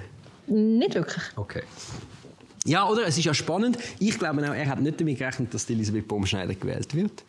Nicht 0.47 0.95
wirklich. 0.95 1.23
Okay. 1.35 1.63
Ja, 2.65 2.87
oder? 2.89 3.05
Es 3.05 3.17
ist 3.17 3.25
ja 3.25 3.33
spannend. 3.33 3.77
Ich 3.99 4.17
glaube 4.17 4.41
auch, 4.49 4.53
er 4.53 4.67
hat 4.67 4.81
nicht 4.81 4.99
damit 4.99 5.19
gerechnet, 5.19 5.53
dass 5.53 5.69
Elisabeth 5.69 6.07
Baumschneider 6.07 6.55
gewählt 6.55 6.95
wird. 6.95 7.23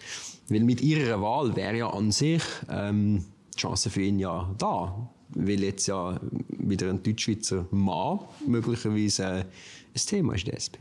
Weil 0.48 0.60
mit 0.60 0.80
ihrer 0.80 1.20
Wahl 1.20 1.54
wäre 1.54 1.76
ja 1.76 1.90
an 1.90 2.10
sich 2.10 2.42
ähm, 2.70 3.24
die 3.54 3.58
Chance 3.58 3.90
für 3.90 4.00
ihn 4.00 4.18
ja 4.18 4.50
da. 4.58 5.08
Weil 5.30 5.62
jetzt 5.62 5.86
ja 5.88 6.18
wieder 6.48 6.88
ein 6.88 7.02
Deutschschweizer 7.02 7.66
Mann 7.70 8.20
möglicherweise 8.46 9.24
äh, 9.24 9.38
ein 9.40 10.06
Thema 10.06 10.34
ist, 10.34 10.46
der 10.46 10.54
SP. 10.56 10.80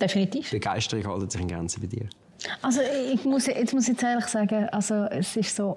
Definitiv. 0.00 0.50
Begeisterung 0.50 1.06
haltet 1.06 1.32
sich 1.32 1.40
in 1.40 1.48
Grenzen 1.48 1.80
bei 1.80 1.86
dir. 1.88 2.08
Also 2.62 2.80
ich 3.12 3.24
muss, 3.24 3.46
jetzt 3.46 3.74
muss 3.74 3.84
ich 3.84 3.94
jetzt 3.94 4.02
ehrlich 4.02 4.26
sagen, 4.26 4.68
also 4.68 4.94
es 5.06 5.36
ist 5.36 5.56
so, 5.56 5.76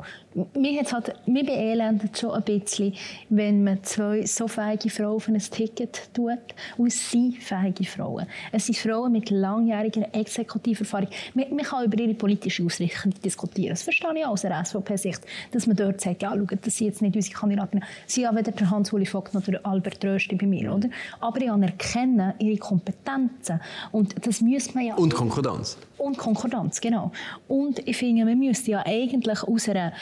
mir, 0.54 0.80
hat's 0.80 0.94
halt, 0.94 1.14
mir 1.28 1.44
beelendet 1.44 2.18
schon 2.18 2.32
ein 2.32 2.44
bisschen, 2.44 2.94
wenn 3.30 3.64
man 3.64 3.84
zwei 3.84 4.26
so 4.26 4.48
fähige 4.48 4.90
Frauen 4.90 5.16
auf 5.16 5.28
ein 5.28 5.38
Ticket 5.38 6.10
tut, 6.14 6.38
und 6.78 6.88
es 6.88 7.12
sind 7.12 7.38
fähige 7.38 7.84
Frauen. 7.86 8.26
Es 8.52 8.66
sind 8.66 8.78
Frauen 8.78 9.12
mit 9.12 9.30
langjähriger 9.30 10.08
Exekutiverfahrung. 10.14 11.10
Man, 11.34 11.56
man 11.56 11.66
kann 11.66 11.86
über 11.86 12.00
ihre 12.00 12.14
politische 12.14 12.64
Ausrichtung 12.64 13.14
diskutieren. 13.24 13.72
Das 13.72 13.84
verstehe 13.84 14.10
ich 14.16 14.26
auch 14.26 14.32
aus 14.32 14.42
der 14.42 14.64
SVP-Sicht, 14.64 15.22
dass 15.52 15.68
man 15.68 15.76
dort 15.76 16.02
sagt, 16.02 16.22
ja, 16.22 16.34
schau, 16.34 16.56
das 16.62 16.78
sind 16.78 16.88
jetzt 16.88 17.02
nicht 17.02 17.16
unsere 17.16 17.36
Kandidaten, 17.36 17.82
sie 18.08 18.28
haben 18.28 18.38
weder 18.38 18.52
der 18.52 18.70
Hans-Uli 18.70 19.06
Vogt 19.06 19.34
noch 19.34 19.44
Albert 19.64 20.04
Rösti 20.04 20.36
bei 20.36 20.46
mir, 20.46 20.74
oder? 20.74 20.90
Aber 21.20 21.42
ich 21.42 21.52
anerkenne 21.52 22.36
ihre 22.40 22.58
Kompetenzen 22.58 23.60
und 23.92 24.26
das 24.26 24.42
müsste 24.42 24.76
man 24.76 24.86
ja... 24.86 24.96
Und 24.96 25.14
Konkordanz. 25.14 25.78
Und 25.98 26.18
Konkordanz, 26.18 26.82
genau. 26.82 27.12
Und 27.48 27.88
ich 27.88 27.98
finde, 27.98 28.26
man 28.26 28.40
müsste 28.40 28.72
ja 28.72 28.84
eigentlich 28.86 29.44
aus 29.44 29.70
einer, 29.70 29.94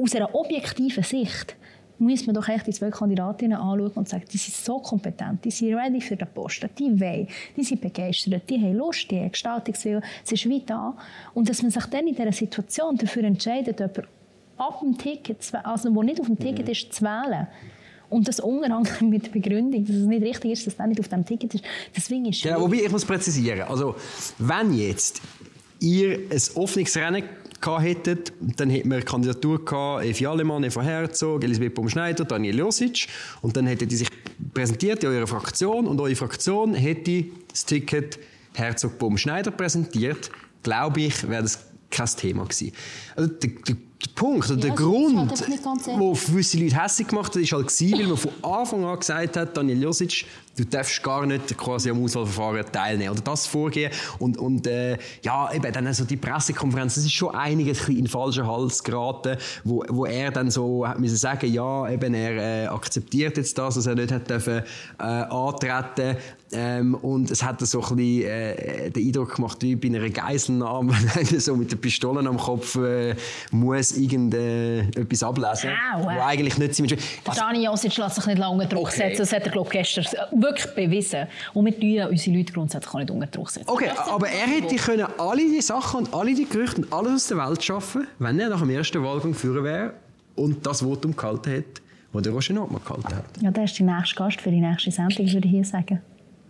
aus 0.00 0.14
einer 0.14 0.34
objektiven 0.34 1.02
Sicht 1.02 1.56
muss 1.98 2.26
man 2.26 2.34
doch 2.34 2.48
echt 2.48 2.66
die 2.66 2.72
zwei 2.72 2.90
Kandidatinnen 2.90 3.58
anschauen 3.58 3.90
und 3.90 4.08
sagen, 4.08 4.24
die 4.32 4.36
sind 4.36 4.54
so 4.54 4.78
kompetent, 4.78 5.44
die 5.44 5.50
sind 5.50 5.74
ready 5.74 6.00
für 6.00 6.16
den 6.16 6.28
Posten, 6.32 6.70
die 6.78 7.00
wollen, 7.00 7.26
die 7.56 7.64
sind 7.64 7.80
begeistert, 7.80 8.48
die 8.48 8.56
haben 8.56 8.76
Lust, 8.76 9.10
die 9.10 9.18
haben 9.18 9.32
Gestaltungswillen, 9.32 10.02
es 10.24 10.30
ist 10.30 10.48
weit 10.48 10.70
da. 10.70 10.96
Und 11.34 11.48
dass 11.48 11.60
man 11.62 11.72
sich 11.72 11.84
dann 11.86 12.06
in 12.06 12.14
dieser 12.14 12.32
Situation 12.32 12.96
dafür 12.96 13.24
entscheidet, 13.24 13.80
er 13.80 13.90
ab 14.58 14.80
dem 14.80 14.96
Ticket, 14.96 15.38
also 15.64 15.92
wo 15.94 16.02
nicht 16.02 16.20
auf 16.20 16.26
dem 16.26 16.38
Ticket 16.38 16.66
mhm. 16.66 16.72
ist, 16.72 16.92
zu 16.92 17.04
wählen, 17.04 17.48
und 18.10 18.26
das 18.26 18.40
unter 18.40 18.74
anderem 18.74 19.08
mit 19.10 19.26
der 19.26 19.30
Begründung, 19.30 19.84
dass 19.84 19.96
es 19.96 20.06
nicht 20.06 20.22
richtig 20.22 20.52
ist, 20.52 20.66
dass 20.66 20.76
das 20.76 20.86
nicht 20.86 21.00
auf 21.00 21.08
dem 21.08 21.26
Ticket 21.26 21.54
ist. 21.54 21.64
Deswegen 21.94 22.24
ist 22.26 22.42
genau, 22.42 22.62
wobei, 22.62 22.76
ich 22.76 22.90
muss 22.90 23.04
präzisieren. 23.04 23.62
Also, 23.62 23.96
wenn 24.38 24.72
jetzt 24.72 25.20
ihr 25.80 26.18
ein 26.30 26.42
offenes 26.54 26.96
Rennen 26.96 27.24
gehabt 27.60 27.82
hättet, 27.82 28.32
dann 28.40 28.70
hätten 28.70 28.88
wir 28.88 28.96
eine 28.96 29.04
Kandidatur 29.04 29.64
gehabt, 29.64 30.04
Evi 30.04 30.26
Allemann, 30.26 30.64
Eva 30.64 30.82
Herzog, 30.82 31.42
Elisabeth 31.44 31.74
Baumschneider, 31.74 32.24
Daniel 32.24 32.58
Josic. 32.58 33.08
Und 33.42 33.56
dann 33.56 33.66
hättet 33.66 33.92
ihr 33.92 33.98
sich 33.98 34.10
präsentiert 34.54 35.02
in 35.04 35.10
eurer 35.10 35.26
Fraktion 35.26 35.86
und 35.86 36.00
eure 36.00 36.16
Fraktion 36.16 36.74
hätte 36.74 37.24
das 37.48 37.64
Ticket 37.64 38.18
Herzog 38.54 38.98
Baumschneider 38.98 39.50
präsentiert. 39.50 40.30
Glaube 40.62 41.02
ich, 41.02 41.28
wäre 41.28 41.42
das 41.42 41.58
kein 41.90 42.06
Thema 42.06 42.44
gewesen. 42.44 42.72
Also, 43.16 43.30
der, 43.30 43.50
der 43.66 43.76
der 44.00 44.10
Punkt, 44.14 44.48
oder 44.50 44.60
ja, 44.60 44.66
der 44.66 44.74
Grund, 44.74 45.16
wo 45.98 46.12
gewisse 46.12 46.58
Leute 46.58 46.80
hässlich 46.80 47.08
gemacht 47.08 47.34
hat, 47.34 47.42
ist 47.42 47.52
halt 47.52 47.66
gewesen, 47.66 47.98
weil 47.98 48.06
man 48.06 48.16
von 48.16 48.30
Anfang 48.42 48.84
an 48.84 48.98
gesagt 48.98 49.36
hat, 49.36 49.56
Daniel 49.56 49.82
Josic, 49.82 50.24
du 50.58 50.64
darfst 50.64 51.02
gar 51.02 51.24
nicht 51.24 51.56
quasi 51.56 51.90
am 51.90 52.02
Auswahlverfahren 52.02 52.64
teilnehmen 52.72 53.10
oder 53.12 53.22
das 53.22 53.46
vorgehen 53.46 53.92
und, 54.18 54.36
und 54.36 54.66
äh, 54.66 54.98
ja, 55.22 55.52
eben 55.52 55.72
dann 55.72 55.92
so 55.94 56.04
die 56.04 56.16
Pressekonferenz, 56.16 56.96
das 56.96 57.04
ist 57.04 57.12
schon 57.12 57.34
einiges 57.34 57.88
in 57.88 57.96
den 57.96 58.08
falschen 58.08 58.46
Hals 58.46 58.82
geraten, 58.82 59.36
wo, 59.64 59.84
wo 59.88 60.06
er 60.06 60.30
dann 60.30 60.50
so 60.50 60.86
hat 60.86 60.98
müssen 60.98 61.16
sagen, 61.16 61.52
ja, 61.52 61.88
eben 61.88 62.14
er 62.14 62.64
äh, 62.64 62.66
akzeptiert 62.66 63.36
jetzt 63.36 63.56
das, 63.56 63.76
dass 63.76 63.86
er 63.86 63.94
nicht 63.94 64.12
hat 64.12 64.28
dürfen, 64.28 64.62
äh, 64.98 65.02
antreten 65.02 66.16
ähm, 66.52 66.94
und 66.94 67.30
es 67.30 67.42
hat 67.42 67.60
so 67.60 67.82
ein 67.82 67.96
bisschen 67.96 68.22
äh, 68.24 68.90
den 68.90 69.06
Eindruck 69.06 69.36
gemacht, 69.36 69.58
wie 69.60 69.76
bei 69.76 69.88
einer 69.88 70.08
Geiselnahme, 70.08 70.92
wenn 71.14 71.40
so 71.40 71.54
mit 71.54 71.70
den 71.70 71.80
Pistolen 71.80 72.26
am 72.26 72.38
Kopf 72.38 72.76
äh, 72.76 73.14
muss 73.50 73.92
irgendetwas 73.92 75.22
ablesen, 75.22 75.70
wow. 75.98 76.04
wo 76.04 76.22
eigentlich 76.22 76.56
nicht 76.58 76.74
sein 76.74 76.88
also, 77.26 77.40
Dani 77.40 77.64
Josic 77.64 77.96
lässt 77.98 78.14
sich 78.16 78.26
nicht 78.26 78.38
lange 78.38 78.66
Druck 78.66 78.88
okay. 78.88 79.10
setzen, 79.10 79.18
das 79.18 79.32
hat 79.32 79.44
er 79.44 79.52
glaube 79.52 79.68
gestern 79.70 80.06
wirklich 80.48 80.74
bewiesen. 80.74 81.26
Und 81.54 81.64
wir 81.64 81.78
tun 81.78 82.10
unsere 82.10 82.36
Leute 82.36 82.52
grundsätzlich 82.52 82.94
auch 82.94 82.98
nicht 82.98 83.10
unter 83.10 83.26
Druck 83.26 83.50
setzen. 83.50 83.68
Okay, 83.68 83.90
aber 83.96 84.28
er 84.28 84.46
hätte 84.46 84.76
können 84.76 85.06
alle 85.18 85.42
die 85.42 85.60
Sachen 85.60 86.00
und 86.00 86.14
alle 86.14 86.34
die 86.34 86.44
Gerüchte 86.44 86.82
und 86.82 86.92
alles 86.92 87.12
aus 87.12 87.26
der 87.28 87.38
Welt 87.38 87.62
schaffen, 87.62 88.06
wenn 88.18 88.38
er 88.40 88.48
nach 88.50 88.60
dem 88.60 88.70
ersten 88.70 89.02
Wahlgang 89.02 89.34
führen 89.34 89.64
wäre 89.64 89.94
und 90.36 90.64
das 90.66 90.80
Votum 90.80 91.14
gehalten 91.14 91.50
hätte, 91.50 91.82
das 92.12 92.22
der 92.22 92.32
Roger 92.32 92.54
Nordmann 92.54 92.82
gehalten 92.84 93.14
hat. 93.14 93.24
Ja, 93.40 93.50
der 93.50 93.64
ist 93.64 93.78
der 93.78 93.86
nächste 93.86 94.16
Gast 94.16 94.40
für 94.40 94.50
die 94.50 94.60
nächste 94.60 94.90
Sendung, 94.90 95.32
würde 95.32 95.46
ich 95.46 95.52
hier 95.52 95.64
sagen. 95.64 96.00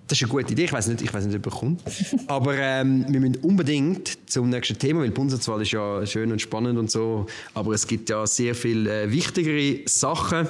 Das 0.09 0.17
ist 0.17 0.25
eine 0.25 0.33
gute 0.33 0.52
Idee. 0.52 0.64
Ich 0.64 0.73
weiß 0.73 0.88
nicht, 0.88 1.02
ich 1.02 1.12
weiß 1.12 1.26
nicht, 1.26 1.37
ob 1.37 1.47
er 1.47 1.59
kommt. 1.59 1.83
Aber 2.28 2.57
ähm, 2.57 3.05
wir 3.09 3.21
müssen 3.21 3.37
unbedingt 3.43 4.31
zum 4.31 4.49
nächsten 4.49 4.78
Thema, 4.78 5.00
weil 5.00 5.09
die 5.09 5.14
Bundeswahl 5.14 5.61
ist 5.61 5.73
ja 5.73 6.05
schön 6.07 6.33
und 6.33 6.40
spannend 6.40 6.78
und 6.78 6.90
so. 6.90 7.26
Aber 7.52 7.73
es 7.75 7.87
gibt 7.87 8.09
ja 8.09 8.26
sehr 8.26 8.55
viel 8.55 8.87
äh, 8.87 9.11
wichtigere 9.12 9.87
Sachen. 9.87 10.49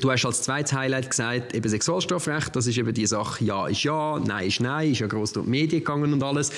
Du 0.00 0.10
hast 0.10 0.24
als 0.24 0.42
zweites 0.42 0.72
Highlight 0.72 1.10
gesagt, 1.10 1.54
eben 1.54 1.68
Sexualstrafrecht, 1.68 2.56
das 2.56 2.66
ist 2.66 2.78
eben 2.78 2.94
die 2.94 3.06
Sache, 3.06 3.44
ja 3.44 3.66
ist 3.66 3.82
ja, 3.82 4.18
nein 4.18 4.46
ist 4.46 4.60
nein, 4.60 4.92
ist 4.92 5.00
ja 5.00 5.06
gross 5.06 5.32
durch 5.32 5.44
die 5.44 5.50
Medien 5.50 5.80
gegangen 5.80 6.12
und 6.12 6.22
alles. 6.22 6.50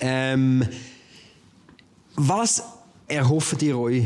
Ähm, 0.00 0.64
was 2.16 2.62
erhofft 3.06 3.62
ihr 3.62 3.78
euch 3.78 4.04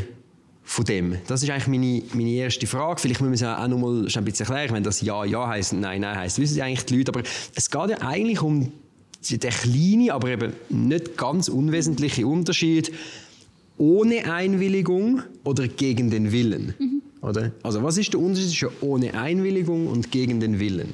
von 0.64 0.84
dem? 0.84 1.18
Das 1.28 1.42
ist 1.42 1.50
eigentlich 1.50 1.68
meine, 1.68 2.02
meine 2.14 2.30
erste 2.30 2.66
Frage. 2.66 3.00
Vielleicht 3.00 3.20
müssen 3.20 3.40
wir 3.40 3.48
es 3.48 3.58
auch 3.58 3.68
noch 3.68 3.78
mal 3.78 4.06
ein 4.06 4.24
bisschen 4.24 4.46
erklären, 4.46 4.74
wenn 4.74 4.82
das 4.82 5.00
Ja, 5.02 5.24
Ja 5.24 5.46
heisst 5.46 5.72
Nein, 5.72 6.00
Nein 6.00 6.16
heisst. 6.16 6.40
Wissen 6.40 6.60
eigentlich 6.60 6.84
die 6.86 6.98
Leute, 6.98 7.12
aber 7.12 7.22
es 7.54 7.70
geht 7.70 7.90
ja 7.90 7.98
eigentlich 8.00 8.40
um 8.40 8.72
den 9.30 9.40
kleinen, 9.40 10.10
aber 10.10 10.28
eben 10.28 10.52
nicht 10.68 11.16
ganz 11.16 11.48
unwesentlichen 11.48 12.24
Unterschied 12.24 12.92
ohne 13.78 14.32
Einwilligung 14.32 15.22
oder 15.44 15.68
gegen 15.68 16.10
den 16.10 16.32
Willen. 16.32 16.74
Mhm. 16.78 17.02
Oder? 17.24 17.52
Also 17.62 17.82
was 17.82 17.96
ist 17.96 18.12
der 18.12 18.20
Unterschied 18.20 18.50
zwischen 18.50 18.70
ohne 18.82 19.14
Einwilligung 19.14 19.86
und 19.86 20.10
gegen 20.10 20.40
den 20.40 20.60
Willen? 20.60 20.92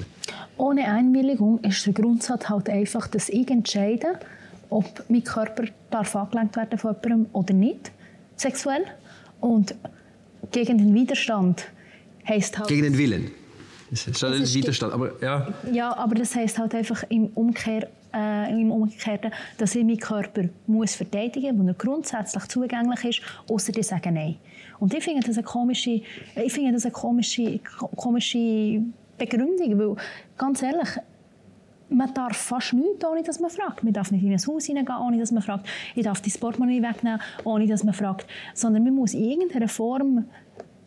Ohne 0.56 0.84
Einwilligung 0.84 1.58
ist 1.60 1.84
der 1.86 1.92
Grundsatz 1.92 2.48
halt 2.48 2.68
einfach, 2.68 3.08
dass 3.08 3.28
ich 3.28 3.50
entscheide, 3.50 4.20
ob 4.68 4.84
mein 5.08 5.24
Körper 5.24 5.64
darf 5.90 6.14
angelenkt 6.14 6.56
werden 6.56 6.78
von 6.78 6.94
jemandem 7.02 7.26
oder 7.32 7.52
nicht, 7.52 7.90
sexuell. 8.36 8.84
Und 9.40 9.74
gegen 10.52 10.78
den 10.78 10.94
Widerstand 10.94 11.64
heißt 12.28 12.58
halt... 12.58 12.68
Gegen 12.68 12.84
den 12.84 12.98
Willen? 12.98 13.30
Das 13.90 14.06
ist 14.06 14.22
ein 14.22 14.54
Widerstand, 14.54 14.92
aber 14.92 15.20
ja. 15.20 15.48
Ja, 15.72 15.96
aber 15.96 16.14
das 16.14 16.36
heißt 16.36 16.58
halt 16.58 16.74
einfach 16.76 17.02
im 17.08 17.26
Umkehr 17.34 17.88
äh, 18.14 18.60
im 18.60 18.70
Umgekehrten, 18.70 19.32
dass 19.58 19.74
ich 19.74 19.84
meinen 19.84 19.98
Körper 19.98 20.42
muss 20.66 20.94
verteidigen 20.94 21.56
muss, 21.56 21.66
weil 21.66 21.74
er 21.74 21.74
grundsätzlich 21.74 22.44
zugänglich 22.44 23.04
ist, 23.04 23.22
außer 23.48 23.72
die 23.72 23.82
sagen 23.82 24.14
Nein. 24.14 24.36
Und 24.78 24.94
ich 24.94 25.04
finde 25.04 25.26
das 25.26 25.36
eine 25.36 25.44
komische, 25.44 26.02
ich 26.34 26.52
finde 26.52 26.72
das 26.72 26.84
eine 26.84 26.92
komische, 26.92 27.60
komische 27.96 28.82
Begründung, 29.18 29.78
weil 29.78 29.96
ganz 30.36 30.62
ehrlich, 30.62 30.88
man 31.90 32.14
darf 32.14 32.36
fast 32.36 32.72
nichts, 32.72 33.04
ohne 33.04 33.22
dass 33.22 33.40
man 33.40 33.50
fragt. 33.50 33.82
Man 33.82 33.92
darf 33.92 34.10
nicht 34.10 34.22
in 34.22 34.32
ein 34.32 34.38
Haus 34.46 34.66
hineingehen, 34.66 34.98
ohne 34.98 35.18
dass 35.18 35.32
man 35.32 35.42
fragt. 35.42 35.66
Ich 35.94 36.04
darf 36.04 36.20
die 36.20 36.30
Portemonnaie 36.30 36.82
wegnehmen, 36.82 37.20
ohne 37.44 37.66
dass 37.66 37.84
man 37.84 37.94
fragt. 37.94 38.26
Sondern 38.54 38.84
man 38.84 38.94
muss 38.94 39.12
in 39.12 39.24
irgendeiner 39.24 39.68
Form 39.68 40.24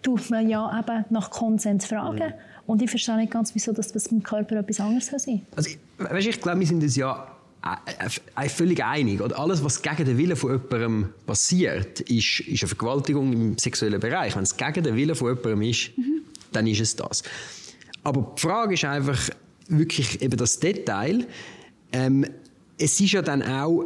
tut 0.03 0.29
man 0.29 0.47
ja 0.47 0.79
eben 0.79 1.05
nach 1.09 1.31
Konsens 1.31 1.85
fragen. 1.85 2.27
Mhm. 2.27 2.33
Und 2.65 2.81
ich 2.81 2.89
verstehe 2.89 3.17
nicht 3.17 3.31
ganz, 3.31 3.55
wieso 3.55 3.73
das 3.73 3.93
mit 3.93 4.11
dem 4.11 4.23
Körper 4.23 4.57
etwas 4.57 4.79
anderes 4.79 5.07
sein 5.07 5.19
soll. 5.19 5.41
Also, 5.55 5.69
weißt, 5.97 6.27
ich 6.27 6.41
glaube, 6.41 6.59
wir 6.59 6.67
sind 6.67 6.83
uns 6.83 6.95
ja 6.95 7.27
äh, 7.63 8.45
äh, 8.45 8.49
völlig 8.49 8.83
einig. 8.83 9.21
Oder 9.21 9.39
alles, 9.39 9.63
was 9.63 9.81
gegen 9.81 10.05
den 10.05 10.17
Willen 10.17 10.35
von 10.35 10.51
jemandem 10.51 11.09
passiert, 11.25 12.01
ist, 12.01 12.41
ist 12.41 12.61
eine 12.61 12.67
Vergewaltigung 12.67 13.33
im 13.33 13.57
sexuellen 13.57 13.99
Bereich. 13.99 14.35
Wenn 14.35 14.43
es 14.43 14.55
gegen 14.55 14.83
den 14.83 14.95
Willen 14.95 15.15
von 15.15 15.29
jemandem 15.29 15.61
ist, 15.63 15.97
mhm. 15.97 16.21
dann 16.51 16.67
ist 16.67 16.81
es 16.81 16.95
das. 16.95 17.23
Aber 18.03 18.33
die 18.37 18.41
Frage 18.41 18.73
ist 18.73 18.85
einfach 18.85 19.29
wirklich 19.67 20.21
eben 20.21 20.37
das 20.37 20.59
Detail. 20.59 21.25
Ähm, 21.91 22.25
es 22.77 22.99
ist 22.99 23.13
ja 23.13 23.21
dann 23.21 23.41
auch, 23.41 23.85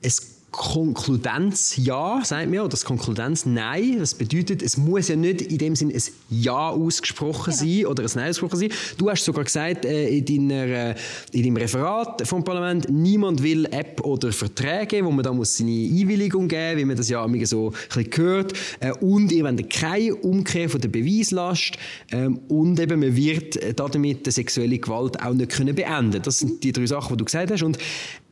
es 0.00 0.37
Konkludenz 0.50 1.76
ja, 1.76 2.22
sagt 2.24 2.48
mir, 2.48 2.62
oder 2.62 2.70
das 2.70 2.84
Konkludenz 2.84 3.44
nein. 3.44 3.98
Das 3.98 4.14
bedeutet, 4.14 4.62
es 4.62 4.76
muss 4.78 5.08
ja 5.08 5.16
nicht 5.16 5.42
in 5.42 5.58
dem 5.58 5.76
Sinne 5.76 5.94
ein 5.94 6.02
Ja 6.30 6.70
ausgesprochen 6.70 7.50
ja. 7.50 7.56
sein 7.56 7.86
oder 7.86 8.02
ein 8.02 8.10
Nein 8.14 8.30
ausgesprochen 8.30 8.58
sein. 8.58 8.70
Du 8.96 9.10
hast 9.10 9.24
sogar 9.24 9.44
gesagt 9.44 9.84
äh, 9.84 10.08
in, 10.08 10.24
deiner, 10.24 10.64
äh, 10.64 10.94
in 11.32 11.42
deinem 11.42 11.56
Referat 11.58 12.26
vom 12.26 12.42
Parlament, 12.44 12.88
niemand 12.90 13.42
will 13.42 13.66
App 13.66 14.00
oder 14.04 14.32
Verträge, 14.32 15.04
wo 15.04 15.10
man 15.10 15.22
da 15.22 15.32
muss 15.32 15.56
seine 15.56 15.70
Einwilligung 15.70 16.48
geben, 16.48 16.80
wie 16.80 16.84
man 16.86 16.96
das 16.96 17.10
ja 17.10 17.24
immer 17.24 17.44
so 17.44 17.68
ein 17.68 18.04
bisschen 18.04 18.24
hört. 18.24 18.52
Äh, 18.80 18.92
und 18.92 19.30
ihr 19.30 19.44
wollt 19.44 19.70
keine 19.70 20.14
Umkehr 20.16 20.70
von 20.70 20.80
der 20.80 20.88
Beweislast 20.88 21.76
ähm, 22.10 22.40
und 22.48 22.80
eben 22.80 23.00
man 23.00 23.14
wird 23.14 23.56
äh, 23.56 23.74
damit 23.74 24.26
die 24.26 24.30
sexuelle 24.30 24.78
Gewalt 24.78 25.22
auch 25.22 25.34
nicht 25.34 25.52
können 25.52 25.74
beenden. 25.74 26.22
Das 26.22 26.38
sind 26.38 26.64
die 26.64 26.72
drei 26.72 26.86
Sachen, 26.86 27.16
die 27.16 27.18
du 27.18 27.24
gesagt 27.26 27.50
hast 27.50 27.62
und 27.62 27.78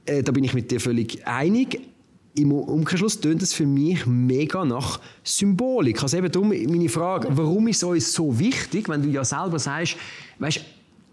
äh, 0.06 0.22
da 0.22 0.32
bin 0.32 0.44
ich 0.44 0.54
mit 0.54 0.70
dir 0.70 0.80
völlig 0.80 1.26
einig 1.26 1.80
im 2.36 2.52
Umkehrschluss 2.52 3.20
tönt 3.20 3.42
es 3.42 3.52
für 3.52 3.66
mich 3.66 4.06
mega 4.06 4.64
nach 4.64 5.00
Symbolik. 5.24 6.02
Also 6.02 6.18
eben 6.18 6.30
darum 6.30 6.48
meine 6.48 6.88
Frage, 6.88 7.28
warum 7.30 7.68
ist 7.68 7.78
es 7.78 7.84
uns 7.84 8.12
so 8.12 8.38
wichtig, 8.38 8.88
wenn 8.88 9.02
du 9.02 9.08
ja 9.08 9.24
selber 9.24 9.58
sagst, 9.58 9.96
weißt, 10.38 10.60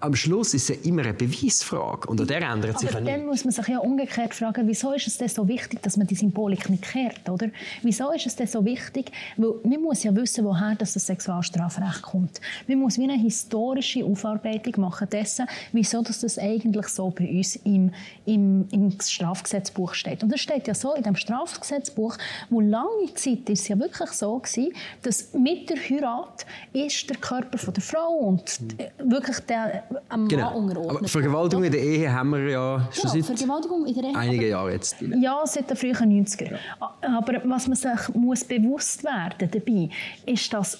am 0.03 0.15
Schluss 0.15 0.53
ist 0.53 0.69
es 0.69 0.75
ja 0.75 0.89
immer 0.89 1.03
eine 1.03 1.13
Beweisfrage 1.13 2.09
und 2.09 2.19
an 2.19 2.27
der 2.27 2.41
ändert 2.41 2.77
sich 2.77 2.89
Aber 2.89 2.99
ja 2.99 3.17
dann 3.17 3.25
muss 3.25 3.45
man 3.45 3.53
sich 3.53 3.67
ja 3.67 3.79
umgekehrt 3.79 4.33
fragen, 4.33 4.67
wieso 4.67 4.91
ist 4.91 5.07
es 5.07 5.17
denn 5.17 5.29
so 5.29 5.47
wichtig, 5.47 5.81
dass 5.81 5.95
man 5.95 6.07
die 6.07 6.15
Symbolik 6.15 6.69
nicht 6.69 6.83
kehrt, 6.83 7.29
oder? 7.29 7.47
Wieso 7.83 8.11
ist 8.11 8.25
es 8.25 8.35
denn 8.35 8.47
so 8.47 8.65
wichtig? 8.65 9.11
Weil 9.37 9.53
man 9.63 9.81
muss 9.81 10.03
ja 10.03 10.13
wissen, 10.13 10.43
woher 10.43 10.75
das 10.75 10.93
Sexualstrafrecht 10.93 12.01
kommt. 12.01 12.41
Man 12.67 12.79
muss 12.79 12.97
wie 12.97 13.03
eine 13.03 13.17
historische 13.17 14.03
Aufarbeitung 14.03 14.81
machen 14.81 15.07
dessen, 15.09 15.47
wieso 15.71 16.01
dass 16.01 16.19
das 16.19 16.37
eigentlich 16.37 16.87
so 16.89 17.09
bei 17.09 17.29
uns 17.29 17.55
im, 17.57 17.91
im, 18.25 18.67
im 18.71 18.91
Strafgesetzbuch 18.99 19.93
steht. 19.93 20.21
Und 20.21 20.33
das 20.33 20.41
steht 20.41 20.67
ja 20.67 20.73
so 20.73 20.95
in 20.95 21.03
dem 21.03 21.15
Strafgesetzbuch, 21.15 22.17
wo 22.49 22.59
lange 22.59 23.13
Zeit 23.15 23.49
ist 23.49 23.61
es 23.61 23.67
ja 23.69 23.79
wirklich 23.79 24.09
so 24.11 24.37
gewesen, 24.37 24.73
dass 25.01 25.33
mit 25.33 25.69
der 25.69 25.77
Heirat 25.77 26.45
ist 26.73 27.09
der 27.09 27.17
Körper 27.17 27.57
von 27.57 27.73
der 27.73 27.83
Frau 27.83 28.09
und 28.09 28.59
wirklich 28.99 29.39
der 29.41 29.83
am 30.09 30.27
genau. 30.27 30.45
Mann 30.45 30.55
unterordnet. 30.55 30.97
Aber 30.97 31.07
Vergewaltigung 31.07 31.63
in 31.63 31.71
der 31.71 31.81
Ehe 31.81 32.13
haben 32.13 32.31
wir 32.31 32.49
ja 32.49 32.89
schon 32.91 33.11
genau, 33.11 33.13
seit 33.13 33.37
Vergewaltigung 33.37 33.85
in 33.85 33.93
der 33.93 34.03
Ehe, 34.03 34.15
einigen 34.15 34.49
Jahren 34.49 34.71
jetzt. 34.71 34.95
Ja, 35.01 35.41
seit 35.45 35.69
den 35.69 35.77
frühen 35.77 36.25
90er. 36.25 36.51
Ja. 36.51 37.17
Aber 37.17 37.41
was 37.45 37.67
man 37.67 37.75
sich 37.75 38.13
muss 38.13 38.43
bewusst 38.43 39.03
werden 39.03 39.49
dabei, 39.51 39.89
ist, 40.25 40.53
dass 40.53 40.77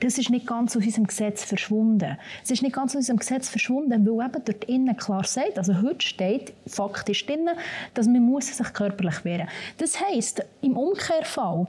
das 0.00 0.16
ist 0.16 0.30
nicht 0.30 0.46
ganz 0.46 0.74
aus 0.76 0.82
unserem 0.82 1.06
Gesetz 1.06 1.44
verschwunden. 1.44 2.16
Es 2.42 2.50
ist 2.50 2.62
nicht 2.62 2.74
ganz 2.74 2.92
aus 2.92 3.00
unserem 3.00 3.18
Gesetz 3.18 3.50
verschwunden, 3.50 4.06
weil 4.06 4.26
eben 4.26 4.42
dort 4.44 4.64
innen 4.64 4.96
klar 4.96 5.24
sagt, 5.24 5.58
also 5.58 5.82
heute 5.82 6.06
steht 6.06 6.54
faktisch 6.66 7.26
drin, 7.26 7.50
dass 7.92 8.06
man 8.06 8.22
muss 8.22 8.56
sich 8.56 8.72
körperlich 8.72 9.24
wehren. 9.24 9.48
Das 9.76 10.00
heisst, 10.00 10.42
im 10.62 10.76
Umkehrfall, 10.76 11.66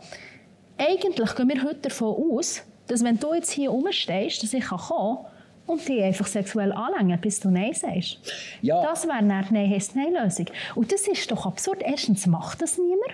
eigentlich 0.77 1.35
gehen 1.35 1.49
wir 1.49 1.63
heute 1.63 1.89
davon 1.89 2.15
aus, 2.31 2.61
dass 2.87 3.03
wenn 3.03 3.19
du 3.19 3.33
jetzt 3.33 3.51
hier 3.51 3.69
rumstehst, 3.69 4.41
dass 4.43 4.53
ich 4.53 4.65
kommen 4.65 4.81
kann, 4.87 5.30
und 5.71 5.87
die 5.87 6.01
einfach 6.01 6.27
sexuell 6.27 6.71
anlängen, 6.71 7.19
bis 7.19 7.39
du 7.39 7.49
Nein 7.49 7.73
sagst. 7.73 8.19
Ja. 8.61 8.81
Das 8.83 9.05
wäre 9.05 9.17
eine 9.17 9.27
Nein-Nein-Lösung. 9.27 10.47
Und 10.75 10.91
das 10.91 11.07
ist 11.07 11.31
doch 11.31 11.45
absurd. 11.45 11.81
Erstens 11.83 12.27
macht 12.27 12.61
das 12.61 12.77
niemand. 12.77 13.13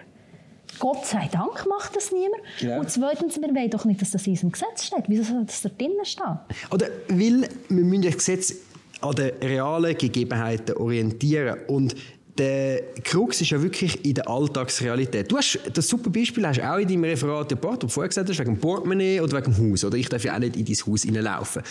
Gott 0.79 1.05
sei 1.05 1.27
Dank 1.31 1.65
macht 1.67 1.95
das 1.95 2.11
niemand. 2.11 2.41
Genau. 2.59 2.79
Und 2.79 2.89
zweitens, 2.91 3.39
wir 3.41 3.53
wollen 3.53 3.69
doch 3.69 3.85
nicht, 3.85 4.01
dass 4.01 4.11
das 4.11 4.27
in 4.27 4.33
unserem 4.33 4.51
Gesetz 4.51 4.85
steht. 4.85 5.05
Wieso 5.07 5.23
soll 5.23 5.45
das 5.45 5.61
da 5.61 5.69
drinnen 5.69 6.05
stehen? 6.05 6.39
Oder 6.71 6.87
weil 7.07 7.47
wir 7.69 7.83
müssen 7.83 8.01
das 8.03 8.17
Gesetz 8.17 8.53
an 9.01 9.15
den 9.15 9.31
realen 9.41 9.97
Gegebenheiten 9.97 10.75
orientieren. 10.77 11.59
Und 11.67 11.95
der 12.37 12.81
Krux 13.03 13.41
ist 13.41 13.49
ja 13.49 13.61
wirklich 13.61 14.03
in 14.05 14.13
der 14.15 14.27
Alltagsrealität. 14.27 15.31
Du 15.31 15.37
hast 15.37 15.59
das 15.73 15.87
super 15.87 16.09
Beispiel 16.09 16.45
hast 16.47 16.61
auch 16.61 16.77
in 16.77 16.87
deinem 16.87 17.03
Referat 17.03 17.49
gebracht, 17.49 17.77
wo 17.77 17.87
du 17.87 17.89
vorher 17.89 18.09
gesagt 18.09 18.29
hast, 18.29 18.39
wegen 18.39 18.55
dem 18.55 18.59
Portemonnaie 18.59 19.19
oder 19.21 19.37
wegen 19.37 19.53
dem 19.53 19.71
Haus. 19.71 19.83
Oder 19.83 19.97
ich 19.97 20.09
darf 20.09 20.23
ja 20.23 20.35
auch 20.35 20.39
nicht 20.39 20.55
in 20.55 20.65
dein 20.65 20.75
Haus 20.75 21.03
hineinlaufen, 21.03 21.63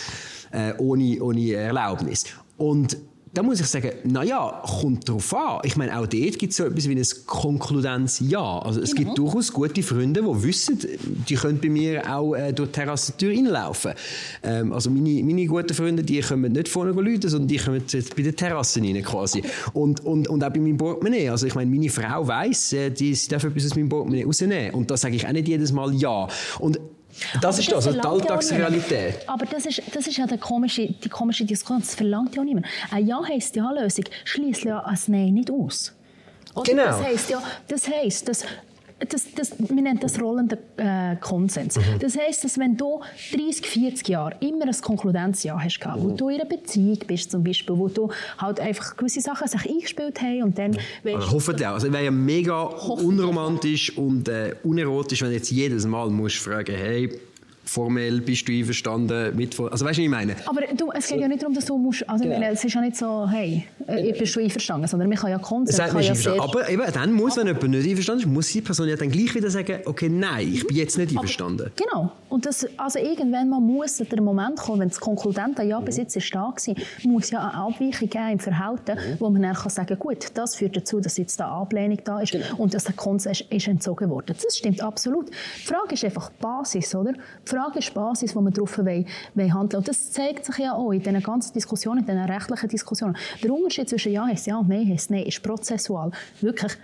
äh, 0.53 0.75
ohne, 0.79 1.23
ohne 1.23 1.53
Erlaubnis. 1.53 2.25
Und 2.57 2.97
da 3.37 3.43
muss 3.43 3.61
ich 3.61 3.67
sagen, 3.67 3.91
naja, 4.05 4.63
kommt 4.81 5.07
drauf 5.07 5.35
an. 5.35 5.61
Ich 5.65 5.77
meine, 5.77 5.99
auch 5.99 6.07
dort 6.07 6.39
gibt 6.39 6.53
es 6.53 6.57
so 6.57 6.65
etwas 6.65 6.89
wie 6.89 6.95
ein 6.95 7.05
Konkludenz-Ja. 7.27 8.61
Also 8.61 8.81
es 8.81 8.95
genau. 8.95 9.09
gibt 9.09 9.19
durchaus 9.19 9.53
gute 9.53 9.83
Freunde, 9.83 10.23
die 10.23 10.43
wissen, 10.43 10.79
die 11.29 11.35
können 11.35 11.61
bei 11.61 11.69
mir 11.69 12.03
auch 12.11 12.35
äh, 12.35 12.55
durch 12.55 12.71
die 12.71 12.81
Terrassentür 12.81 13.33
reinlaufen. 13.33 13.93
Ähm, 14.43 14.73
also 14.73 14.89
meine, 14.89 15.23
meine 15.23 15.45
guten 15.45 15.75
Freunde, 15.75 16.03
die 16.03 16.21
kommen 16.21 16.51
nicht 16.51 16.69
vorne 16.69 16.93
läuten, 16.93 17.29
sondern 17.29 17.49
die 17.49 17.59
kommen 17.59 17.83
jetzt 17.87 18.17
bei 18.17 18.23
der 18.23 18.35
Terrasse 18.35 18.81
rein 18.81 19.03
quasi. 19.03 19.43
Und, 19.75 20.03
und, 20.07 20.29
und 20.29 20.43
auch 20.43 20.51
bei 20.51 20.59
meinem 20.59 20.79
Portemonnaie. 20.79 21.29
Also 21.29 21.47
ich 21.47 21.55
meine, 21.55 21.71
meine 21.71 21.91
Frau 21.91 22.27
weiss, 22.27 22.73
äh, 22.73 22.89
die, 22.89 23.15
sie 23.15 23.29
darf 23.29 23.45
etwas 23.45 23.67
aus 23.67 23.77
meinem 23.77 23.91
Portemonnaie 23.91 24.25
rausnehmen. 24.25 24.73
Und 24.73 24.91
da 24.91 24.97
sage 24.97 25.15
ich 25.15 25.27
auch 25.27 25.33
nicht 25.33 25.47
jedes 25.47 25.73
Mal 25.73 25.93
Ja. 25.95 26.27
Und 26.59 26.81
das 27.41 27.59
ist 27.59 27.71
das, 27.71 27.87
also 27.87 27.93
die 27.93 28.07
Alltagsrealität. 28.07 29.29
Aber 29.29 29.47
das 29.47 29.67
ist, 29.67 29.83
das 29.95 30.07
ist 30.07 30.17
ja 30.17 30.27
die 30.27 30.39
komische, 30.39 30.87
die 30.89 31.09
komische 31.09 31.45
Diskussion, 31.45 31.81
das 31.81 31.95
verlangt 31.95 32.35
ja 32.37 32.45
niemand. 32.45 32.67
Ein 32.91 33.07
Ja 33.07 33.21
heisst 33.27 33.57
ja 33.57 33.71
Lösung, 33.71 34.05
schließt 34.25 34.65
ja 34.65 34.81
ein 34.85 34.99
Nein 35.09 35.35
nicht 35.35 35.51
aus. 35.51 35.93
Oder? 36.55 36.71
Genau. 36.71 36.85
Das 36.85 37.03
heisst 37.03 37.31
ja, 37.31 37.43
das 37.69 37.89
heisst, 37.89 38.29
dass 38.29 38.45
das, 38.99 39.27
das, 39.35 39.53
wir 39.59 39.83
nennen 39.83 40.01
das 40.01 40.21
rollender 40.21 40.57
äh, 40.79 41.17
Konsens. 41.17 41.77
Mhm. 41.77 41.99
Das 42.01 42.17
heisst, 42.17 42.45
dass 42.45 42.59
wenn 42.59 42.77
du 42.77 43.03
30, 43.33 43.67
40 43.67 44.09
Jahre 44.09 44.37
immer 44.41 44.67
ein 44.67 44.81
Konkludenzjahr 44.81 45.63
hast 45.63 45.81
gehabt, 45.81 46.03
mhm. 46.03 46.05
wo 46.05 46.11
du 46.17 46.29
in 46.31 46.41
einer 46.41 46.49
Beziehung 46.49 46.99
bist 47.07 47.31
zum 47.31 47.45
Beispiel, 47.45 47.77
wo 47.77 47.89
du 47.89 48.11
halt 48.39 48.59
einfach 48.59 48.97
gewisse 48.97 49.21
Sachen 49.21 49.49
sich 49.49 49.69
eingespielt 49.69 50.21
hast 50.21 50.43
und 50.43 50.59
dann... 50.59 50.71
Mhm. 50.71 51.15
Also 51.15 51.31
hoffentlich 51.33 51.67
auch. 51.67 51.75
Also 51.75 51.89
es 51.89 51.93
wäre 51.93 52.05
ja 52.05 52.11
mega 52.11 52.63
unromantisch 52.63 53.97
und 53.97 54.29
äh, 54.29 54.55
unerotisch, 54.63 55.21
wenn 55.23 55.29
du 55.29 55.35
jetzt 55.35 55.51
jedes 55.51 55.87
Mal 55.87 56.09
musst 56.09 56.37
fragen, 56.37 56.75
hey, 56.75 57.21
formell 57.67 58.21
bist 58.21 58.49
du 58.49 58.53
einverstanden 58.53 59.37
mit... 59.37 59.59
Also 59.59 59.71
weißt 59.71 59.81
du, 59.81 59.87
was 59.87 59.99
ich 59.99 60.09
meine? 60.09 60.37
Aber 60.47 60.63
du, 60.77 60.91
es 60.93 61.09
geht 61.09 61.21
ja 61.21 61.29
nicht 61.29 61.43
darum, 61.43 61.55
dass 61.55 61.65
du 61.67 61.77
musst... 61.77 62.09
Also 62.09 62.25
genau. 62.25 62.41
es 62.51 62.65
ist 62.65 62.73
ja 62.73 62.81
nicht 62.81 62.97
so, 62.97 63.29
hey, 63.29 63.67
ich 64.05 64.17
bin 64.17 64.27
schon 64.27 64.45
einverstanden, 64.45 64.87
sondern 64.87 65.09
man 65.09 65.19
kann 65.19 65.31
ja 65.31 65.39
Konsens... 65.39 65.77
Kann 65.77 66.03
ja 66.03 66.15
sehr 66.15 66.41
aber 66.41 66.69
eben, 66.69 66.83
dann 66.93 67.13
muss, 67.13 67.37
wenn 67.37 67.47
jemand 67.47 67.69
nicht 67.69 67.89
einverstanden 67.89 68.23
ist, 68.23 68.29
muss 68.29 68.49
die 68.49 68.61
Person 68.61 68.89
ja 68.89 68.97
dann 68.97 69.11
gleich 69.11 69.35
wieder 69.35 69.51
sagen, 69.51 69.81
okay, 69.85 70.09
nein, 70.09 70.53
ich 70.53 70.67
bin 70.67 70.77
jetzt 70.77 70.97
nicht 70.97 71.11
einverstanden. 71.11 71.67
Aber, 71.67 71.73
genau. 71.77 72.13
Und 72.37 72.45
das, 72.45 72.67
also 72.77 72.99
irgendwann 72.99 73.49
mal 73.49 73.61
muss 73.61 73.97
der 73.97 74.21
Moment 74.21 74.59
kommen, 74.59 74.81
wenn 74.81 74.89
das 74.91 75.01
konkludente 75.01 75.63
Ja 75.63 75.81
bis 75.81 75.97
jetzt 75.97 76.17
ist 76.17 76.35
da 76.35 76.53
war, 76.53 76.75
muss 77.05 77.31
ja 77.31 77.41
eine 77.41 77.55
Abweichung 77.55 78.11
geben 78.11 78.33
im 78.33 78.39
Verhalten, 78.39 78.95
mhm. 78.95 79.17
wo 79.19 79.31
man 79.31 79.41
dann 79.41 79.55
kann 79.55 79.71
sagen 79.71 79.99
gut, 79.99 80.27
das 80.35 80.57
führt 80.57 80.77
dazu, 80.77 81.01
dass 81.01 81.17
jetzt 81.17 81.41
eine 81.41 81.51
Ablehnung 81.51 81.99
da 82.05 82.21
ist 82.21 82.33
genau. 82.33 82.45
und 82.59 82.75
dass 82.75 82.85
der 82.85 82.95
Konsens 82.95 83.43
ist 83.49 83.69
entzogen 83.69 84.11
worden. 84.11 84.37
Das 84.43 84.59
stimmt 84.59 84.83
absolut. 84.83 85.31
Die 85.31 85.67
Frage 85.67 85.95
ist 85.95 86.05
einfach 86.05 86.29
die 86.29 86.43
Basis, 86.43 86.95
oder? 86.95 87.15
Die 87.15 87.49
Frage 87.49 87.79
ist 87.79 87.89
die 87.89 87.95
Basis, 87.95 88.37
wo 88.37 88.43
wir 88.43 88.51
darauf 88.51 88.77
handeln 88.77 89.07
wollen. 89.35 89.75
Und 89.75 89.89
das 89.89 90.13
zeigt 90.13 90.45
sich 90.45 90.59
ja 90.59 90.75
auch 90.75 90.93
in 90.93 91.03
diesen 91.03 91.23
ganzen 91.23 91.55
Diskussionen, 91.55 92.01
in 92.01 92.05
diesen 92.05 92.21
rechtlichen 92.21 92.69
Diskussionen. 92.69 93.17
Der 93.43 93.51
Unterschied 93.51 93.89
zwischen 93.89 94.13
Ja 94.13 94.27
heißt 94.27 94.47
Ja 94.47 94.59
und 94.59 94.69
Nein 94.69 94.87
heißt 94.91 95.11
Nein 95.11 95.25
ist 95.25 95.43
prozessual. 95.43 96.11
Wirklich 96.43 96.77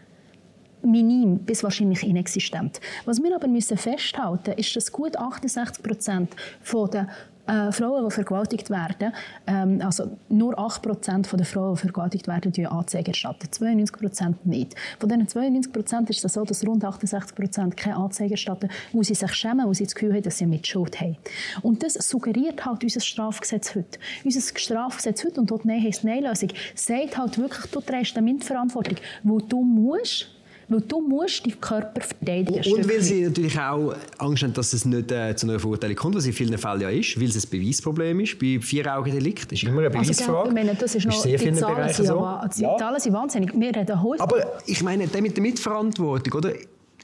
minim 0.83 1.39
bis 1.39 1.63
wahrscheinlich 1.63 2.03
inexistent. 2.03 2.81
Was 3.05 3.23
wir 3.23 3.35
aber 3.35 3.49
müssen 3.49 3.77
festhalten 3.77 4.53
ist, 4.53 4.75
dass 4.77 4.93
gut 4.93 5.17
68 5.17 5.83
Prozent 5.83 6.31
der 6.93 7.09
äh, 7.47 7.73
Frauen, 7.73 8.05
die 8.05 8.15
vergewaltigt 8.15 8.71
werden, 8.71 9.13
ähm, 9.47 9.81
also 9.83 10.17
nur 10.29 10.59
8% 10.59 11.37
der 11.37 11.47
Frauen, 11.47 11.75
die 11.75 11.81
vergewaltigt 11.81 12.29
werden, 12.29 12.53
die 12.53 12.67
Anzeige 12.67 13.09
erstatten. 13.09 13.49
92% 13.49 14.35
nicht. 14.45 14.77
Von 14.99 15.09
diesen 15.09 15.27
92% 15.27 16.09
ist 16.11 16.25
es 16.25 16.33
so, 16.33 16.45
dass 16.45 16.67
rund 16.67 16.85
68% 16.85 17.75
keine 17.75 17.97
Anzeige 17.97 18.33
erstatten, 18.33 18.69
wo 18.93 19.03
sie 19.03 19.15
sich 19.15 19.35
schämen, 19.35 19.67
wo 19.67 19.73
sie 19.73 19.85
das 19.85 19.95
Gefühl 19.95 20.15
haben, 20.15 20.23
dass 20.23 20.39
sie 20.39 20.47
mit 20.47 20.67
Schuld 20.67 21.01
haben. 21.01 21.17
Und 21.63 21.83
das 21.83 21.95
suggeriert 21.95 22.65
halt 22.65 22.85
unser 22.85 23.01
Strafgesetz 23.01 23.75
heute. 23.75 23.99
Unser 24.25 24.41
Strafgesetz 24.41 25.25
heute 25.25 25.41
und 25.41 25.51
dort 25.51 25.65
Nein 25.65 25.83
heisst 25.83 26.05
Nein-Lösung, 26.05 26.51
sagt 26.75 27.19
halt 27.19 27.39
wirklich, 27.39 27.71
du 27.73 27.81
trägst 27.81 28.17
eine 28.17 28.33
Mitverantwortung, 28.33 28.99
wo 29.25 29.41
du 29.41 29.63
musst 29.63 30.29
weil 30.73 30.81
du 30.83 31.01
musst 31.01 31.45
deinen 31.45 31.61
Körper 31.61 32.01
verteidigen. 32.01 32.73
Und 32.73 32.89
weil 32.89 33.01
sie 33.01 33.23
natürlich 33.23 33.59
auch 33.59 33.95
Angst 34.19 34.43
haben, 34.43 34.53
dass 34.53 34.73
es 34.73 34.85
nicht 34.85 35.11
äh, 35.13 35.35
zu 35.37 35.47
einer 35.47 35.59
Verurteilung 35.59 35.97
kommt, 35.97 36.17
was 36.17 36.27
in 36.27 36.33
vielen 36.33 36.57
Fällen 36.59 36.81
ja 36.81 36.91
ist, 36.91 37.21
weil 37.21 37.29
es 37.29 37.45
ein 37.45 37.51
Beweisproblem 37.51 38.21
ist. 38.21 38.39
Bei 38.39 38.59
Vier-Augen-Delikt 38.61 39.53
ist 39.53 39.63
immer 39.63 39.83
eine 39.83 39.97
also, 39.97 40.01
Beweisfrage. 40.01 40.39
Also, 40.39 40.49
ich 40.49 40.55
meine, 40.55 40.75
das 40.75 40.95
ist 40.95 41.07
noch, 41.07 41.15
ist 41.15 41.23
sehr 41.23 41.39
die, 41.39 41.53
Zahlen 41.53 41.93
sind, 41.93 42.07
so. 42.07 42.39
die 42.57 42.63
ja. 42.63 42.77
Zahlen 42.77 43.01
sind 43.01 43.13
wahnsinnig. 43.13 43.53
Wir 43.55 43.75
reden 43.75 44.03
heute... 44.03 44.23
Aber 44.23 44.61
ich 44.67 44.83
meine, 44.83 45.07
der 45.07 45.23
mit 45.23 45.37
der 45.37 45.43
Mitverantwortung, 45.43 46.33
oder? 46.35 46.53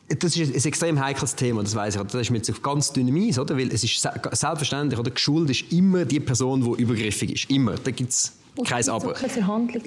das 0.09 0.37
ist 0.37 0.55
ein 0.55 0.69
extrem 0.69 0.99
heikles 0.99 1.35
Thema, 1.35 1.63
das 1.63 1.75
weiß 1.75 1.97
ich. 1.97 2.03
Das 2.03 2.15
ist 2.15 2.31
mit 2.31 2.49
auf 2.51 2.63
ganz 2.63 2.93
dünnem 2.93 3.17
Eis, 3.17 3.39
oder? 3.39 3.57
Weil 3.57 3.69
es 3.73 3.85
ist 3.85 4.01
selbstverständlich, 4.01 4.99
oder? 4.99 5.11
Geschuld 5.11 5.51
ist 5.51 5.71
immer 5.71 6.05
die 6.05 6.21
Person, 6.21 6.63
die 6.63 6.83
übergriffig 6.83 7.33
ist. 7.33 7.51
Immer. 7.51 7.75
Da 7.75 7.91
gibt 7.91 8.11
es 8.11 8.33
kein 8.65 8.89
Aber. 8.89 9.15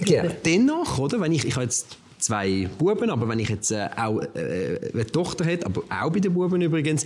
Ja. 0.06 0.24
Dennoch, 0.46 1.00
oder? 1.00 1.20
Wenn 1.20 1.32
ich, 1.32 1.46
ich 1.46 1.56
habe 1.56 1.64
jetzt 1.64 1.98
zwei 2.22 2.70
Buben, 2.78 3.10
aber 3.10 3.28
wenn 3.28 3.40
ich 3.40 3.50
jetzt 3.50 3.72
äh, 3.72 3.90
auch 3.96 4.22
äh, 4.36 4.80
eine 4.94 5.06
Tochter 5.06 5.46
hätte, 5.46 5.66
aber 5.66 5.84
auch 5.90 6.12
bei 6.12 6.20
den 6.20 6.34
Buben 6.34 6.62
übrigens, 6.62 7.06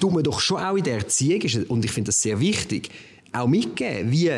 tut 0.00 0.12
man 0.12 0.22
doch 0.22 0.40
schon 0.40 0.60
auch 0.60 0.76
in 0.76 0.84
der 0.84 0.98
Erziehung, 0.98 1.66
und 1.68 1.84
ich 1.84 1.90
finde 1.90 2.08
das 2.08 2.20
sehr 2.20 2.38
wichtig, 2.40 2.90
auch 3.32 3.46
mitgeben, 3.46 4.10
wie 4.10 4.30